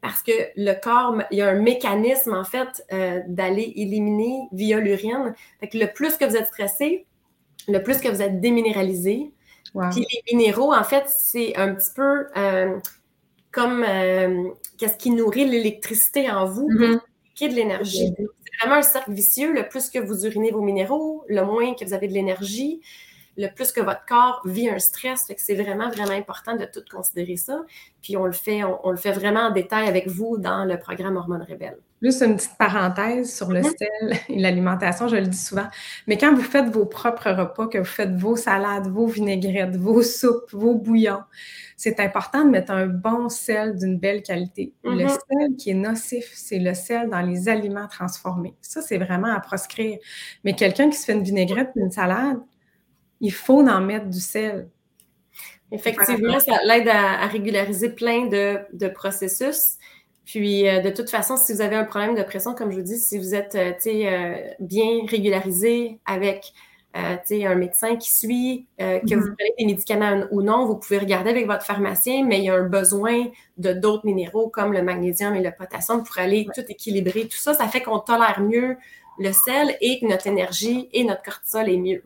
parce 0.00 0.22
que 0.22 0.32
le 0.56 0.72
corps, 0.72 1.20
il 1.30 1.36
y 1.36 1.42
a 1.42 1.50
un 1.50 1.60
mécanisme, 1.60 2.32
en 2.32 2.44
fait, 2.44 2.82
euh, 2.94 3.20
d'aller 3.28 3.74
éliminer 3.76 4.48
via 4.52 4.80
l'urine. 4.80 5.34
Fait 5.60 5.68
que 5.68 5.76
le 5.76 5.88
plus 5.88 6.16
que 6.16 6.24
vous 6.24 6.34
êtes 6.34 6.46
stressé, 6.46 7.04
le 7.68 7.82
plus 7.82 7.98
que 7.98 8.08
vous 8.08 8.22
êtes 8.22 8.40
déminéralisé. 8.40 9.34
Puis 9.90 10.00
les 10.00 10.34
minéraux, 10.34 10.72
en 10.72 10.84
fait, 10.84 11.04
c'est 11.08 11.54
un 11.56 11.74
petit 11.74 11.90
peu 11.94 12.26
euh, 12.38 12.78
comme 13.52 13.84
euh, 13.86 14.44
qu'est-ce 14.78 14.96
qui 14.96 15.10
nourrit 15.10 15.44
l'électricité 15.46 16.30
en 16.30 16.46
vous. 16.46 16.70
Mm-hmm 17.36 17.48
de 17.48 17.54
l'énergie. 17.54 18.14
C'est 18.16 18.58
vraiment 18.60 18.80
un 18.80 18.82
cercle 18.82 19.12
vicieux. 19.12 19.52
Le 19.52 19.68
plus 19.68 19.90
que 19.90 19.98
vous 19.98 20.26
urinez 20.26 20.50
vos 20.50 20.62
minéraux, 20.62 21.24
le 21.28 21.44
moins 21.44 21.74
que 21.74 21.84
vous 21.84 21.92
avez 21.92 22.08
de 22.08 22.14
l'énergie, 22.14 22.80
le 23.36 23.48
plus 23.48 23.72
que 23.72 23.80
votre 23.80 24.04
corps 24.06 24.40
vit 24.46 24.68
un 24.68 24.78
stress. 24.78 25.26
Fait 25.26 25.34
que 25.34 25.42
c'est 25.42 25.54
vraiment, 25.54 25.90
vraiment 25.90 26.12
important 26.12 26.56
de 26.56 26.64
tout 26.64 26.82
considérer 26.90 27.36
ça. 27.36 27.62
Puis 28.02 28.16
on 28.16 28.24
le 28.24 28.32
fait, 28.32 28.64
on, 28.64 28.90
le 28.90 28.96
fait 28.96 29.12
vraiment 29.12 29.40
en 29.40 29.50
détail 29.50 29.86
avec 29.88 30.08
vous 30.08 30.38
dans 30.38 30.64
le 30.64 30.78
programme 30.78 31.16
Hormones 31.16 31.46
Rebelles. 31.48 31.78
Juste 32.02 32.22
une 32.22 32.36
petite 32.36 32.58
parenthèse 32.58 33.34
sur 33.34 33.50
le 33.50 33.60
mm-hmm. 33.60 33.78
sel 33.78 34.18
et 34.28 34.38
l'alimentation, 34.38 35.08
je 35.08 35.16
le 35.16 35.26
dis 35.26 35.36
souvent. 35.36 35.66
Mais 36.06 36.18
quand 36.18 36.34
vous 36.34 36.42
faites 36.42 36.66
vos 36.66 36.84
propres 36.84 37.30
repas, 37.30 37.68
que 37.68 37.78
vous 37.78 37.84
faites 37.84 38.14
vos 38.14 38.36
salades, 38.36 38.88
vos 38.88 39.06
vinaigrettes, 39.06 39.76
vos 39.76 40.02
soupes, 40.02 40.50
vos 40.52 40.74
bouillons, 40.74 41.22
c'est 41.76 41.98
important 42.00 42.44
de 42.44 42.50
mettre 42.50 42.72
un 42.72 42.86
bon 42.86 43.28
sel 43.28 43.76
d'une 43.76 43.98
belle 43.98 44.22
qualité. 44.22 44.74
Le 44.84 45.04
mm-hmm. 45.04 45.08
sel 45.08 45.56
qui 45.56 45.70
est 45.70 45.74
nocif, 45.74 46.30
c'est 46.34 46.58
le 46.58 46.74
sel 46.74 47.08
dans 47.08 47.22
les 47.22 47.48
aliments 47.48 47.88
transformés. 47.88 48.54
Ça, 48.60 48.82
c'est 48.82 48.98
vraiment 48.98 49.34
à 49.34 49.40
proscrire. 49.40 49.98
Mais 50.44 50.54
quelqu'un 50.54 50.90
qui 50.90 50.96
se 50.96 51.06
fait 51.06 51.14
une 51.14 51.22
vinaigrette 51.22 51.70
une 51.76 51.90
salade, 51.90 52.40
il 53.20 53.32
faut 53.32 53.66
en 53.66 53.80
mettre 53.80 54.06
du 54.06 54.20
sel. 54.20 54.68
Effectivement, 55.72 56.38
ça 56.38 56.58
l'aide 56.64 56.88
à, 56.88 57.26
régulariser 57.26 57.90
plein 57.90 58.26
de, 58.26 58.88
processus. 58.88 59.78
Puis, 60.26 60.68
euh, 60.68 60.80
de 60.80 60.90
toute 60.90 61.08
façon, 61.08 61.36
si 61.36 61.52
vous 61.52 61.60
avez 61.60 61.76
un 61.76 61.84
problème 61.84 62.16
de 62.16 62.22
pression, 62.24 62.52
comme 62.52 62.72
je 62.72 62.76
vous 62.76 62.82
dis, 62.82 62.98
si 62.98 63.16
vous 63.16 63.34
êtes 63.34 63.54
euh, 63.54 63.72
euh, 63.86 64.36
bien 64.58 65.06
régularisé 65.08 66.00
avec 66.04 66.52
un 66.94 67.54
médecin 67.56 67.96
qui 67.96 68.10
suit, 68.10 68.66
que 68.78 69.14
vous 69.14 69.20
mm-hmm. 69.20 69.36
prenez 69.36 69.54
des 69.58 69.66
médicaments 69.66 70.22
ou 70.30 70.40
non, 70.40 70.64
vous 70.64 70.76
pouvez 70.76 70.96
regarder 70.96 71.28
avec 71.28 71.46
votre 71.46 71.62
pharmacien, 71.62 72.24
mais 72.24 72.38
il 72.38 72.44
y 72.44 72.48
a 72.48 72.54
un 72.54 72.66
besoin 72.66 73.26
de 73.58 73.74
d'autres 73.74 74.06
minéraux 74.06 74.48
comme 74.48 74.72
le 74.72 74.80
magnésium 74.80 75.34
et 75.34 75.42
le 75.42 75.50
potassium 75.52 76.02
pour 76.02 76.16
aller 76.16 76.46
tout 76.54 76.64
équilibrer. 76.66 77.28
Tout 77.28 77.36
ça, 77.36 77.52
ça 77.52 77.68
fait 77.68 77.82
qu'on 77.82 77.98
tolère 77.98 78.40
mieux 78.40 78.78
le 79.18 79.30
sel 79.32 79.76
et 79.82 80.00
que 80.00 80.06
notre 80.06 80.26
énergie 80.26 80.88
et 80.94 81.04
notre 81.04 81.22
cortisol 81.22 81.68
est 81.68 81.76
mieux. 81.76 82.02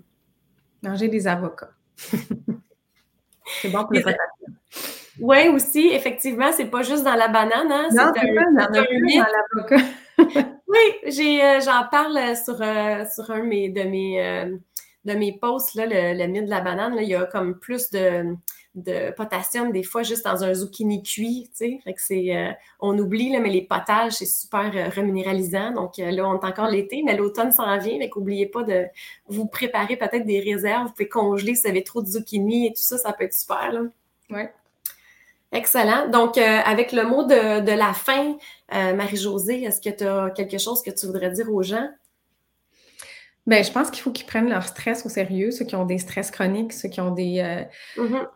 Manger 0.82 1.06
des 1.06 1.28
avocats. 1.28 1.70
c'est 1.96 3.68
bon 3.68 3.84
pour 3.84 3.92
le 3.92 4.02
potassium. 4.02 4.99
Oui, 5.20 5.48
aussi, 5.48 5.88
effectivement, 5.88 6.50
c'est 6.52 6.66
pas 6.66 6.82
juste 6.82 7.04
dans 7.04 7.14
la 7.14 7.28
banane, 7.28 7.70
hein, 7.70 7.88
Non, 7.92 8.12
c'est 8.14 8.34
pas 8.34 8.68
dans, 8.68 9.26
l'avocat. 9.54 9.84
oui, 10.68 11.40
euh, 11.42 11.60
j'en 11.60 11.88
parle 11.90 12.36
sur, 12.36 12.60
euh, 12.60 13.04
sur 13.14 13.30
un 13.30 13.40
de 13.40 13.46
mes, 13.46 13.68
de 13.68 13.82
mes, 13.82 14.22
euh, 14.24 14.56
de 15.04 15.14
mes 15.14 15.38
posts, 15.38 15.74
là, 15.74 15.86
le, 15.86 16.18
le 16.18 16.26
mythe 16.26 16.44
de 16.44 16.50
la 16.50 16.60
banane. 16.60 16.94
Là, 16.94 17.02
il 17.02 17.08
y 17.08 17.14
a 17.14 17.24
comme 17.26 17.58
plus 17.58 17.90
de, 17.90 18.36
de 18.74 19.12
potassium 19.12 19.72
des 19.72 19.82
fois 19.82 20.02
juste 20.02 20.24
dans 20.24 20.44
un 20.44 20.54
zucchini 20.54 21.02
cuit, 21.02 21.50
tu 21.50 21.56
sais. 21.56 21.80
Fait 21.84 21.94
que 21.94 22.00
c'est, 22.00 22.36
euh, 22.36 22.52
on 22.78 22.96
oublie, 22.98 23.30
là, 23.32 23.40
mais 23.40 23.50
les 23.50 23.62
potages, 23.62 24.12
c'est 24.12 24.26
super 24.26 24.70
euh, 24.74 24.88
reminéralisant. 24.88 25.72
Donc 25.72 25.98
euh, 25.98 26.10
là, 26.10 26.28
on 26.28 26.38
est 26.40 26.44
encore 26.44 26.68
l'été, 26.68 27.02
mais 27.04 27.16
l'automne 27.16 27.50
s'en 27.50 27.78
vient. 27.78 27.98
Fait 27.98 28.08
qu'oubliez 28.08 28.46
pas 28.46 28.62
de 28.62 28.86
vous 29.26 29.46
préparer 29.46 29.96
peut-être 29.96 30.24
des 30.24 30.40
réserves. 30.40 30.86
Vous 30.86 30.92
pouvez 30.92 31.08
congeler 31.08 31.54
si 31.54 31.62
vous 31.62 31.68
avez 31.68 31.82
trop 31.82 32.02
de 32.02 32.06
zucchini 32.06 32.66
et 32.68 32.70
tout 32.70 32.82
ça, 32.82 32.96
ça 32.98 33.12
peut 33.12 33.24
être 33.24 33.34
super, 33.34 33.72
là. 33.72 33.80
Ouais. 34.30 34.52
Excellent. 35.52 36.08
Donc, 36.08 36.38
avec 36.38 36.92
le 36.92 37.04
mot 37.04 37.24
de, 37.24 37.60
de 37.60 37.72
la 37.72 37.92
fin, 37.92 38.36
Marie-Josée, 38.70 39.62
est-ce 39.64 39.80
que 39.80 39.94
tu 39.94 40.04
as 40.04 40.30
quelque 40.30 40.58
chose 40.58 40.82
que 40.82 40.90
tu 40.90 41.06
voudrais 41.06 41.30
dire 41.30 41.52
aux 41.52 41.62
gens? 41.62 41.88
Bien, 43.46 43.62
je 43.62 43.72
pense 43.72 43.90
qu'il 43.90 44.02
faut 44.02 44.12
qu'ils 44.12 44.26
prennent 44.26 44.48
leur 44.48 44.62
stress 44.62 45.04
au 45.04 45.08
sérieux, 45.08 45.50
ceux 45.50 45.64
qui 45.64 45.74
ont 45.74 45.86
des 45.86 45.98
stress 45.98 46.30
chroniques, 46.30 46.72
ceux 46.72 46.88
qui 46.88 47.00
ont 47.00 47.10
des, 47.10 47.66
mm-hmm 47.96 48.26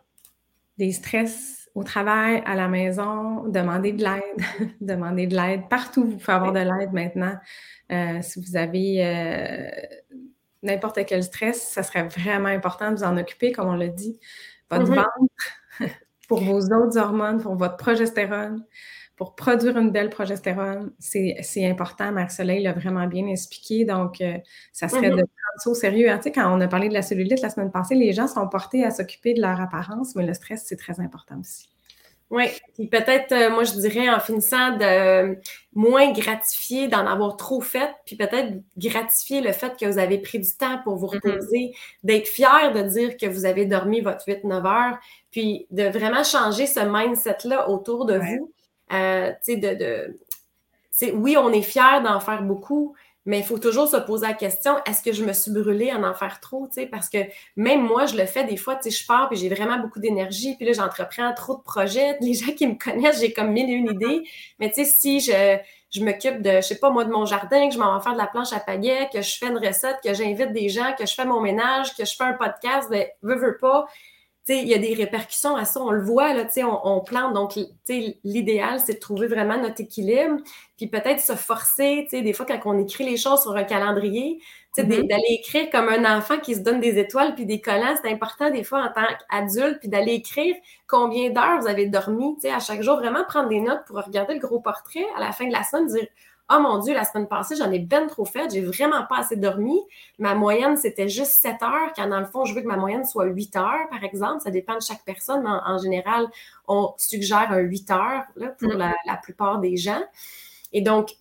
des 0.77 0.91
stress 0.91 1.69
au 1.73 1.83
travail, 1.83 2.41
à 2.45 2.55
la 2.55 2.67
maison, 2.67 3.47
demander 3.47 3.91
de 3.91 4.03
l'aide, 4.03 4.71
demander 4.81 5.27
de 5.27 5.35
l'aide. 5.35 5.67
Partout, 5.69 6.05
vous 6.05 6.17
pouvez 6.17 6.33
avoir 6.33 6.53
de 6.53 6.59
l'aide 6.59 6.93
maintenant. 6.93 7.35
Euh, 7.91 8.21
si 8.21 8.41
vous 8.41 8.55
avez 8.55 9.05
euh, 9.05 9.69
n'importe 10.63 11.05
quel 11.05 11.23
stress, 11.23 11.61
ça 11.61 11.83
serait 11.83 12.03
vraiment 12.03 12.47
important 12.47 12.91
de 12.91 12.97
vous 12.97 13.03
en 13.03 13.17
occuper, 13.17 13.51
comme 13.51 13.67
on 13.67 13.75
l'a 13.75 13.89
dit. 13.89 14.19
Votre 14.71 14.85
mm-hmm. 14.85 14.95
ventre, 14.95 15.33
pour 16.27 16.41
vos 16.41 16.59
autres 16.59 16.97
hormones, 16.97 17.41
pour 17.41 17.55
votre 17.55 17.77
progestérone, 17.77 18.65
pour 19.15 19.35
produire 19.35 19.77
une 19.77 19.91
belle 19.91 20.09
progestérone, 20.09 20.91
c'est 20.99 21.65
important. 21.65 22.11
Marc-Soleil 22.11 22.63
l'a 22.63 22.73
vraiment 22.73 23.07
bien 23.07 23.27
expliqué. 23.27 23.85
Donc, 23.85 24.19
euh, 24.19 24.37
ça 24.73 24.89
serait 24.89 25.09
mm-hmm. 25.09 25.11
de 25.11 25.15
prendre 25.15 25.59
ça 25.59 25.69
au 25.69 25.73
sérieux. 25.73 26.09
Hein, 26.09 26.17
tu 26.17 26.23
sais, 26.23 26.31
quand 26.31 26.53
on 26.53 26.59
a 26.59 26.67
parlé 26.67 26.89
de 26.89 26.93
la 26.93 27.01
cellulite 27.01 27.41
la 27.41 27.49
semaine 27.49 27.71
passée, 27.71 27.95
les 27.95 28.11
gens 28.11 28.27
sont 28.27 28.47
portés 28.49 28.83
à 28.83 28.91
s'occuper 28.91 29.33
de 29.33 29.41
leur 29.41 29.61
apparence, 29.61 30.15
mais 30.15 30.25
le 30.25 30.33
stress, 30.33 30.65
c'est 30.67 30.75
très 30.75 30.99
important 30.99 31.39
aussi. 31.39 31.74
Oui, 32.31 32.45
puis 32.73 32.87
peut-être, 32.87 33.31
euh, 33.33 33.49
moi, 33.51 33.63
je 33.63 33.73
dirais 33.73 34.09
en 34.09 34.19
finissant 34.19 34.75
de 34.77 35.37
moins 35.73 36.11
gratifier 36.11 36.87
d'en 36.87 37.05
avoir 37.05 37.37
trop 37.37 37.61
fait, 37.61 37.91
puis 38.05 38.15
peut-être 38.15 38.53
gratifier 38.77 39.41
le 39.41 39.51
fait 39.51 39.77
que 39.79 39.85
vous 39.85 39.99
avez 39.99 40.17
pris 40.17 40.39
du 40.39 40.57
temps 40.57 40.79
pour 40.83 40.95
vous 40.95 41.07
mm-hmm. 41.07 41.29
reposer, 41.31 41.75
d'être 42.03 42.27
fier 42.27 42.73
de 42.73 42.81
dire 42.81 43.17
que 43.17 43.27
vous 43.27 43.45
avez 43.45 43.65
dormi 43.65 44.01
votre 44.01 44.25
8-9 44.25 44.65
heures, 44.65 44.97
puis 45.31 45.67
de 45.69 45.83
vraiment 45.83 46.23
changer 46.23 46.65
ce 46.65 46.79
mindset-là 46.79 47.69
autour 47.69 48.05
de 48.05 48.17
vous 48.17 48.51
euh, 48.93 49.31
de, 49.47 50.15
oui, 51.13 51.37
on 51.37 51.51
est 51.51 51.61
fier 51.61 52.01
d'en 52.01 52.19
faire 52.19 52.43
beaucoup, 52.43 52.95
mais 53.25 53.39
il 53.39 53.43
faut 53.43 53.57
toujours 53.57 53.87
se 53.87 53.97
poser 53.97 54.27
la 54.27 54.33
question, 54.33 54.75
est-ce 54.85 55.01
que 55.01 55.11
je 55.11 55.25
me 55.25 55.33
suis 55.33 55.51
brûlée 55.51 55.91
en 55.91 56.03
en 56.03 56.13
faire 56.13 56.39
trop? 56.39 56.69
Parce 56.91 57.09
que 57.09 57.17
même 57.55 57.81
moi, 57.81 58.05
je 58.05 58.15
le 58.17 58.25
fais 58.25 58.43
des 58.43 58.57
fois, 58.57 58.79
je 58.83 59.05
pars 59.07 59.29
et 59.31 59.35
j'ai 59.35 59.49
vraiment 59.49 59.79
beaucoup 59.79 59.99
d'énergie, 59.99 60.55
puis 60.55 60.65
là, 60.65 60.73
j'entreprends 60.73 61.33
trop 61.33 61.55
de 61.57 61.61
projets. 61.61 62.17
Les 62.21 62.33
gens 62.33 62.53
qui 62.53 62.67
me 62.67 62.75
connaissent, 62.75 63.19
j'ai 63.19 63.33
comme 63.33 63.51
mille 63.51 63.69
et 63.69 63.73
une 63.73 63.91
idées. 63.91 64.23
Mais 64.59 64.69
tu 64.69 64.85
sais, 64.85 64.85
si 64.85 65.19
je, 65.19 65.57
je 65.91 66.03
m'occupe 66.03 66.41
de, 66.41 66.57
je 66.57 66.61
sais 66.61 66.79
pas, 66.79 66.91
moi, 66.91 67.03
de 67.03 67.11
mon 67.11 67.25
jardin, 67.25 67.67
que 67.67 67.73
je 67.73 67.79
m'en 67.79 67.97
vais 67.97 68.03
faire 68.03 68.13
de 68.13 68.17
la 68.19 68.27
planche 68.27 68.53
à 68.53 68.59
pagaie, 68.59 69.09
que 69.11 69.21
je 69.21 69.37
fais 69.37 69.47
une 69.47 69.57
recette, 69.57 69.97
que 70.03 70.13
j'invite 70.13 70.53
des 70.53 70.69
gens, 70.69 70.93
que 70.97 71.05
je 71.05 71.13
fais 71.15 71.25
mon 71.25 71.41
ménage, 71.41 71.95
que 71.95 72.05
je 72.05 72.15
fais 72.15 72.25
un 72.25 72.33
podcast, 72.33 72.89
ben, 72.91 73.07
veux, 73.23 73.35
veux 73.35 73.57
pas, 73.57 73.87
il 74.47 74.67
y 74.67 74.73
a 74.73 74.77
des 74.77 74.93
répercussions 74.93 75.55
à 75.55 75.65
ça, 75.65 75.81
on 75.81 75.91
le 75.91 76.03
voit, 76.03 76.33
là, 76.33 76.45
on, 76.57 76.79
on 76.83 77.01
plante. 77.01 77.33
Donc, 77.33 77.59
l'idéal, 78.23 78.79
c'est 78.79 78.93
de 78.93 78.99
trouver 78.99 79.27
vraiment 79.27 79.57
notre 79.57 79.81
équilibre, 79.81 80.37
puis 80.77 80.87
peut-être 80.87 81.19
se 81.19 81.33
forcer, 81.33 82.07
des 82.11 82.33
fois, 82.33 82.45
quand 82.45 82.59
on 82.65 82.77
écrit 82.77 83.05
les 83.05 83.17
choses 83.17 83.41
sur 83.41 83.55
un 83.55 83.63
calendrier, 83.63 84.39
mm-hmm. 84.77 85.07
d'aller 85.07 85.39
écrire 85.39 85.69
comme 85.71 85.89
un 85.89 86.17
enfant 86.17 86.37
qui 86.37 86.53
se 86.53 86.59
donne 86.59 86.79
des 86.79 86.99
étoiles 86.99 87.33
puis 87.33 87.45
des 87.45 87.59
collants, 87.59 87.95
c'est 88.03 88.11
important 88.11 88.51
des 88.51 88.63
fois 88.63 88.83
en 88.83 88.93
tant 88.93 89.07
qu'adulte, 89.07 89.79
puis 89.79 89.89
d'aller 89.89 90.13
écrire 90.13 90.55
combien 90.87 91.31
d'heures 91.31 91.61
vous 91.61 91.67
avez 91.67 91.87
dormi, 91.87 92.37
à 92.45 92.59
chaque 92.59 92.83
jour, 92.83 92.97
vraiment 92.97 93.23
prendre 93.27 93.49
des 93.49 93.61
notes 93.61 93.81
pour 93.87 93.97
regarder 93.97 94.35
le 94.35 94.39
gros 94.39 94.59
portrait 94.59 95.05
à 95.15 95.21
la 95.21 95.31
fin 95.31 95.47
de 95.47 95.53
la 95.53 95.63
semaine, 95.63 95.87
dire 95.87 96.07
Oh 96.53 96.59
mon 96.59 96.77
Dieu, 96.77 96.93
la 96.93 97.05
semaine 97.05 97.27
passée, 97.27 97.55
j'en 97.55 97.71
ai 97.71 97.79
bien 97.79 98.05
trop 98.05 98.25
fait, 98.25 98.51
j'ai 98.51 98.61
vraiment 98.61 99.03
pas 99.09 99.19
assez 99.19 99.35
dormi. 99.35 99.79
Ma 100.19 100.35
moyenne, 100.35 100.77
c'était 100.77 101.09
juste 101.09 101.31
7 101.31 101.63
heures, 101.63 101.91
quand 101.95 102.07
dans 102.07 102.19
le 102.19 102.27
fond, 102.27 102.45
je 102.45 102.53
veux 102.53 102.61
que 102.61 102.67
ma 102.67 102.77
moyenne 102.77 103.03
soit 103.03 103.25
8 103.25 103.55
heures, 103.55 103.89
par 103.89 104.03
exemple. 104.03 104.41
Ça 104.41 104.51
dépend 104.51 104.75
de 104.75 104.81
chaque 104.81 105.03
personne, 105.05 105.41
mais 105.41 105.49
en, 105.49 105.79
général, 105.79 106.27
on 106.67 106.93
suggère 106.97 107.51
un 107.51 107.59
8 107.59 107.91
heures 107.91 108.23
là, 108.35 108.49
pour 108.59 108.75
mm. 108.75 108.93
la, 109.05 109.17
plupart 109.23 109.59
des 109.59 109.75
gens. 109.75 110.03
Et 110.71 110.81
donc, 110.81 111.15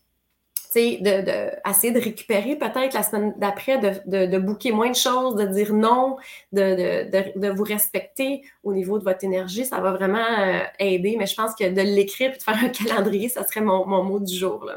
de, 0.75 1.25
de 1.25 1.71
essayer 1.71 1.93
de 1.93 2.01
récupérer 2.01 2.57
peut-être 2.57 2.95
la 2.95 3.03
semaine 3.03 3.35
d'après, 3.37 3.79
de, 3.79 3.93
de, 4.07 4.27
de 4.27 4.39
bouquer 4.39 4.73
moins 4.73 4.91
de 4.91 4.97
choses, 4.97 5.37
de 5.37 5.47
dire 5.47 5.73
non, 5.73 6.17
de, 6.53 7.05
de, 7.05 7.39
de, 7.39 7.49
vous 7.51 7.63
respecter 7.63 8.43
au 8.63 8.73
niveau 8.73 8.99
de 8.99 9.05
votre 9.05 9.25
énergie, 9.25 9.65
ça 9.65 9.81
va 9.81 9.93
vraiment 9.93 10.19
euh, 10.19 10.61
aider. 10.79 11.17
Mais 11.19 11.27
je 11.27 11.35
pense 11.37 11.55
que 11.55 11.69
de 11.69 11.81
l'écrire 11.81 12.33
et 12.33 12.37
de 12.37 12.43
faire 12.43 12.59
un 12.63 12.69
calendrier, 12.87 13.29
ça 13.29 13.45
serait 13.45 13.61
mon, 13.61 13.87
mon 13.87 14.03
mot 14.03 14.21
du 14.21 14.35
jour. 14.35 14.65
Là. 14.65 14.77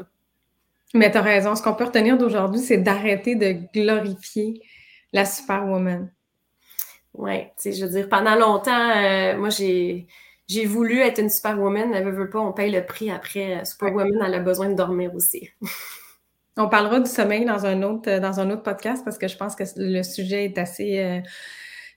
Mais 0.94 1.10
tu 1.10 1.18
as 1.18 1.22
raison. 1.22 1.54
Ce 1.54 1.62
qu'on 1.62 1.74
peut 1.74 1.84
retenir 1.84 2.16
d'aujourd'hui, 2.16 2.60
c'est 2.60 2.78
d'arrêter 2.78 3.34
de 3.34 3.56
glorifier 3.74 4.62
la 5.12 5.24
superwoman. 5.24 6.12
Oui, 7.14 7.42
tu 7.42 7.50
sais, 7.56 7.72
je 7.72 7.84
veux 7.84 7.90
dire, 7.90 8.08
pendant 8.08 8.36
longtemps, 8.36 8.90
euh, 8.96 9.36
moi, 9.36 9.50
j'ai 9.50 10.06
j'ai 10.46 10.64
voulu 10.64 11.00
être 11.00 11.20
une 11.20 11.28
superwoman, 11.28 11.92
elle 11.92 12.04
veut, 12.04 12.10
veut 12.10 12.30
pas, 12.30 12.40
on 12.40 12.52
paye 12.52 12.70
le 12.70 12.84
prix 12.84 13.10
après. 13.10 13.62
Superwoman, 13.66 14.18
elle 14.24 14.34
a 14.34 14.38
besoin 14.40 14.70
de 14.70 14.74
dormir 14.74 15.14
aussi. 15.14 15.50
on 16.56 16.68
parlera 16.68 17.00
du 17.00 17.10
sommeil 17.10 17.44
dans 17.44 17.66
un 17.66 17.82
autre, 17.82 18.18
dans 18.18 18.40
un 18.40 18.50
autre 18.50 18.62
podcast 18.62 19.04
parce 19.04 19.18
que 19.18 19.28
je 19.28 19.36
pense 19.36 19.54
que 19.54 19.64
le 19.76 20.02
sujet 20.02 20.46
est 20.46 20.58
assez, 20.58 20.98
euh, 21.00 21.20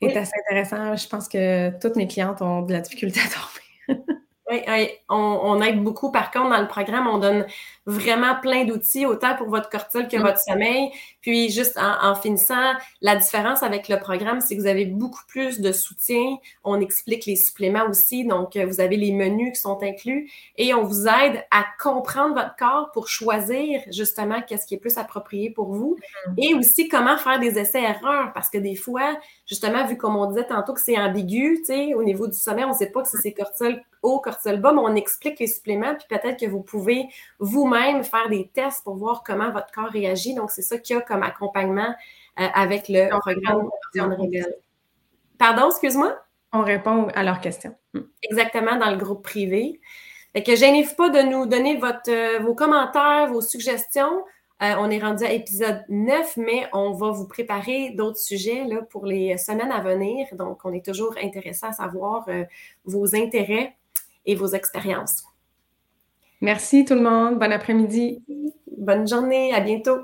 est 0.01 0.17
assez 0.17 0.33
intéressant. 0.45 0.95
Je 0.95 1.07
pense 1.07 1.29
que 1.29 1.69
toutes 1.79 1.95
mes 1.95 2.07
clientes 2.07 2.41
ont 2.41 2.61
de 2.61 2.73
la 2.73 2.81
difficulté 2.81 3.19
à 3.19 3.23
dormir. 3.23 4.05
Oui, 4.51 4.59
on, 5.07 5.61
aide 5.61 5.81
beaucoup. 5.81 6.11
Par 6.11 6.29
contre, 6.29 6.49
dans 6.49 6.59
le 6.59 6.67
programme, 6.67 7.07
on 7.07 7.19
donne 7.19 7.45
vraiment 7.91 8.35
plein 8.41 8.65
d'outils, 8.65 9.05
autant 9.05 9.35
pour 9.35 9.49
votre 9.49 9.69
cortisol 9.69 10.07
que 10.07 10.17
mm. 10.17 10.21
votre 10.21 10.39
sommeil. 10.39 10.91
Puis, 11.21 11.49
juste 11.51 11.77
en, 11.77 12.15
finissant, 12.15 12.73
la 13.01 13.15
différence 13.15 13.61
avec 13.61 13.87
le 13.89 13.99
programme, 13.99 14.41
c'est 14.41 14.55
que 14.55 14.61
vous 14.61 14.67
avez 14.67 14.85
beaucoup 14.85 15.21
plus 15.27 15.59
de 15.59 15.71
soutien. 15.71 16.37
On 16.63 16.79
explique 16.81 17.25
les 17.25 17.35
suppléments 17.35 17.87
aussi. 17.87 18.25
Donc, 18.25 18.57
vous 18.57 18.81
avez 18.81 18.97
les 18.97 19.11
menus 19.11 19.53
qui 19.53 19.61
sont 19.61 19.77
inclus 19.83 20.31
et 20.57 20.73
on 20.73 20.83
vous 20.83 21.07
aide 21.07 21.45
à 21.51 21.65
comprendre 21.79 22.33
votre 22.33 22.55
corps 22.55 22.91
pour 22.91 23.07
choisir 23.07 23.81
justement 23.91 24.41
qu'est-ce 24.41 24.65
qui 24.65 24.75
est 24.75 24.79
plus 24.79 24.97
approprié 24.97 25.51
pour 25.51 25.73
vous 25.73 25.97
mm. 26.27 26.33
et 26.37 26.53
aussi 26.55 26.87
comment 26.87 27.17
faire 27.17 27.39
des 27.39 27.59
essais-erreurs 27.59 28.31
parce 28.33 28.49
que 28.49 28.57
des 28.57 28.75
fois, 28.75 29.17
justement, 29.45 29.85
vu 29.85 29.97
comme 29.97 30.15
on 30.15 30.27
disait 30.27 30.47
tantôt 30.47 30.73
que 30.73 30.81
c'est 30.81 30.97
ambigu, 30.97 31.57
tu 31.59 31.65
sais, 31.65 31.93
au 31.93 32.03
niveau 32.03 32.27
du 32.27 32.37
sommeil, 32.37 32.65
on 32.65 32.69
ne 32.69 32.73
sait 32.73 32.91
pas 32.91 33.03
que 33.03 33.09
c'est 33.09 33.33
cortisol 33.33 33.81
haut, 34.03 34.19
cortisol 34.19 34.59
bas, 34.59 34.73
mais 34.73 34.81
on 34.81 34.95
explique 34.95 35.39
les 35.39 35.47
suppléments, 35.47 35.95
puis 35.95 36.07
peut-être 36.09 36.39
que 36.39 36.45
vous 36.45 36.61
pouvez 36.61 37.07
vous-même 37.39 37.80
faire 38.03 38.29
des 38.29 38.49
tests 38.53 38.83
pour 38.83 38.95
voir 38.95 39.23
comment 39.23 39.51
votre 39.51 39.71
corps 39.71 39.91
réagit. 39.91 40.33
Donc, 40.33 40.51
c'est 40.51 40.61
ça 40.61 40.77
qu'il 40.77 40.95
y 40.95 40.99
a 40.99 41.01
comme 41.01 41.23
accompagnement 41.23 41.93
euh, 42.39 42.47
avec 42.53 42.85
le 42.87 43.09
programme 43.09 43.69
Pardon, 45.37 45.69
excuse-moi? 45.69 46.17
On 46.53 46.61
répond 46.61 47.07
à 47.15 47.23
leurs 47.23 47.41
questions. 47.41 47.75
Hmm. 47.93 48.01
Exactement, 48.23 48.75
dans 48.77 48.91
le 48.91 48.97
groupe 48.97 49.23
privé. 49.23 49.79
Fait 50.33 50.43
que 50.43 50.55
gênez-vous 50.55 50.95
pas 50.95 51.09
de 51.09 51.21
nous 51.21 51.45
donner 51.45 51.77
votre, 51.77 52.09
euh, 52.09 52.39
vos 52.39 52.55
commentaires, 52.55 53.27
vos 53.27 53.41
suggestions. 53.41 54.23
Euh, 54.61 54.75
on 54.77 54.91
est 54.91 54.99
rendu 54.99 55.23
à 55.23 55.31
épisode 55.31 55.83
9, 55.89 56.37
mais 56.37 56.67
on 56.73 56.91
va 56.91 57.09
vous 57.09 57.27
préparer 57.27 57.91
d'autres 57.91 58.19
sujets 58.19 58.63
là, 58.65 58.81
pour 58.89 59.05
les 59.05 59.37
semaines 59.37 59.71
à 59.71 59.81
venir. 59.81 60.27
Donc, 60.33 60.59
on 60.63 60.73
est 60.73 60.85
toujours 60.85 61.15
intéressé 61.21 61.65
à 61.65 61.71
savoir 61.71 62.27
vos 62.85 63.15
intérêts 63.15 63.75
et 64.25 64.35
vos 64.35 64.47
expériences. 64.47 65.30
Merci 66.41 66.85
tout 66.85 66.95
le 66.95 67.01
monde. 67.01 67.39
Bon 67.39 67.51
après-midi. 67.51 68.23
Bonne 68.77 69.07
journée. 69.07 69.53
À 69.53 69.59
bientôt. 69.61 69.99